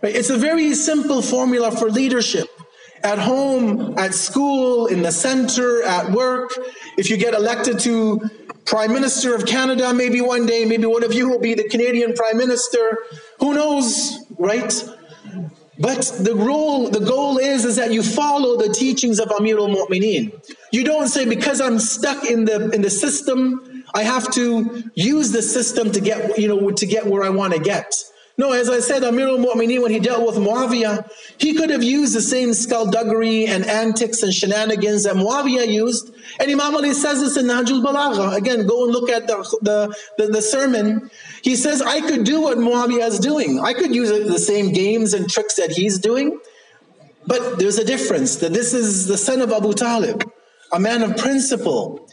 It's 0.02 0.30
a 0.30 0.38
very 0.38 0.74
simple 0.74 1.22
formula 1.22 1.72
for 1.72 1.90
leadership. 1.90 2.48
At 3.04 3.20
home, 3.20 3.98
at 3.98 4.14
school, 4.14 4.86
in 4.86 5.02
the 5.02 5.12
center, 5.12 5.84
at 5.84 6.12
work. 6.12 6.52
If 6.98 7.10
you 7.10 7.18
get 7.18 7.34
elected 7.34 7.80
to 7.80 8.30
Prime 8.72 8.94
Minister 8.94 9.36
of 9.36 9.46
Canada, 9.46 9.94
maybe 9.94 10.22
one 10.22 10.46
day, 10.46 10.64
maybe 10.64 10.86
one 10.86 11.04
of 11.04 11.14
you 11.14 11.28
will 11.28 11.42
be 11.42 11.54
the 11.54 11.68
Canadian 11.68 12.14
Prime 12.14 12.38
Minister. 12.38 13.00
Who 13.42 13.54
knows, 13.54 14.18
right? 14.40 14.74
But 15.78 16.04
the 16.18 16.34
role, 16.34 16.90
the 16.90 17.02
goal 17.02 17.38
is, 17.38 17.66
is 17.66 17.76
that 17.76 17.92
you 17.92 18.02
follow 18.02 18.56
the 18.56 18.74
teachings 18.74 19.20
of 19.20 19.30
Amir 19.30 19.58
al-Mu'mineen. 19.58 20.32
You 20.72 20.86
don't 20.86 21.10
say, 21.10 21.26
because 21.26 21.60
I'm 21.60 21.80
stuck 21.80 22.24
in 22.24 22.46
the, 22.46 22.70
in 22.70 22.82
the 22.82 22.90
system, 22.90 23.84
I 23.94 24.04
have 24.04 24.32
to 24.36 24.90
use 24.96 25.34
the 25.34 25.42
system 25.42 25.92
to 25.92 26.00
get, 26.00 26.38
you 26.38 26.48
know, 26.48 26.72
to 26.72 26.86
get 26.86 27.06
where 27.08 27.24
I 27.24 27.30
want 27.30 27.54
to 27.54 27.60
get. 27.60 27.94
No, 28.42 28.54
as 28.54 28.72
I 28.72 28.80
said, 28.80 29.04
Amir 29.04 29.28
al-Mu'mineen, 29.28 29.84
when 29.84 29.92
he 29.92 30.00
dealt 30.00 30.26
with 30.26 30.44
Muawiyah, 30.44 31.08
he 31.38 31.54
could 31.54 31.70
have 31.70 31.84
used 31.84 32.16
the 32.16 32.22
same 32.24 32.56
skullduggery 32.56 33.46
and 33.46 33.64
antics 33.68 34.24
and 34.24 34.34
shenanigans 34.34 35.04
that 35.04 35.14
Muawiyah 35.14 35.72
used. 35.72 36.12
And 36.40 36.50
Imam 36.50 36.74
Ali 36.74 36.96
says 36.96 37.20
this 37.20 37.38
in 37.38 37.46
Nahjul 37.46 37.86
Balagha. 37.86 38.36
Again, 38.36 38.66
go 38.66 38.86
and 38.86 38.92
look 38.92 39.12
at 39.12 39.28
the, 39.28 39.38
the, 39.62 39.96
the, 40.18 40.32
the, 40.32 40.42
sermon. 40.42 41.12
He 41.44 41.56
says, 41.56 41.84
I 41.84 42.02
could 42.02 42.24
do 42.24 42.42
what 42.42 42.58
Muawiyah 42.58 43.10
is 43.10 43.20
doing. 43.20 43.60
I 43.60 43.74
could 43.74 43.94
use 43.94 44.10
the 44.10 44.40
same 44.40 44.74
games 44.74 45.14
and 45.14 45.30
tricks 45.30 45.54
that 45.58 45.70
he's 45.70 46.00
doing. 46.00 46.40
But 47.28 47.60
there's 47.60 47.78
a 47.78 47.86
difference 47.86 48.38
that 48.38 48.54
this 48.54 48.74
is 48.74 49.06
the 49.06 49.20
son 49.20 49.42
of 49.42 49.52
Abu 49.52 49.74
Talib, 49.74 50.28
a 50.74 50.80
man 50.80 51.04
of 51.04 51.16
principle, 51.16 52.10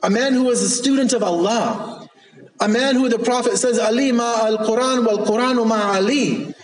a 0.00 0.10
man 0.10 0.32
who 0.32 0.44
was 0.44 0.62
a 0.62 0.68
student 0.68 1.12
of 1.12 1.24
Allah, 1.24 2.01
a 2.62 2.68
man 2.68 2.94
who 2.94 3.08
the 3.08 3.18
Prophet 3.18 3.58
says, 3.58 3.78
Ali 3.78 4.12
ma 4.12 4.46
al 4.46 4.58
Quran 4.58 5.04
wal 5.04 5.26
Quran 5.26 5.66
ma 5.66 5.94
Ali. 5.94 6.54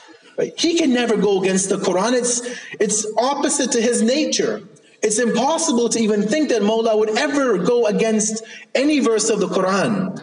He 0.57 0.79
can 0.79 0.93
never 0.93 1.17
go 1.17 1.43
against 1.43 1.69
the 1.69 1.77
Quran. 1.77 2.13
It's, 2.13 2.41
it's 2.79 3.05
opposite 3.19 3.73
to 3.73 3.81
his 3.81 4.03
nature. 4.03 4.63
It's 5.03 5.19
impossible 5.19 5.89
to 5.91 5.99
even 5.99 6.23
think 6.23 6.49
that 6.51 6.63
Mawla 6.63 6.97
would 6.97 7.19
ever 7.19 7.59
go 7.59 7.87
against 7.87 8.45
any 8.75 9.01
verse 9.01 9.31
of 9.31 9.41
the 9.41 9.49
Quran. 9.49 10.21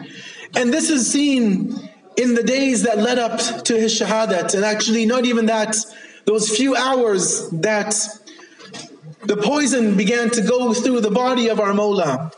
And 0.54 0.72
this 0.72 0.88
is 0.88 1.10
seen 1.10 1.74
in 2.16 2.34
the 2.34 2.42
days 2.42 2.82
that 2.84 2.96
led 2.98 3.18
up 3.18 3.64
to 3.64 3.78
his 3.78 3.98
shahadat, 4.00 4.54
and 4.54 4.64
actually 4.64 5.04
not 5.04 5.26
even 5.26 5.46
that, 5.46 5.76
those 6.24 6.48
few 6.48 6.74
hours 6.74 7.50
that 7.50 7.94
the 9.24 9.36
poison 9.36 9.96
began 9.96 10.30
to 10.30 10.40
go 10.40 10.72
through 10.72 11.00
the 11.00 11.10
body 11.10 11.48
of 11.48 11.60
our 11.60 11.72
Mawla. 11.72 12.32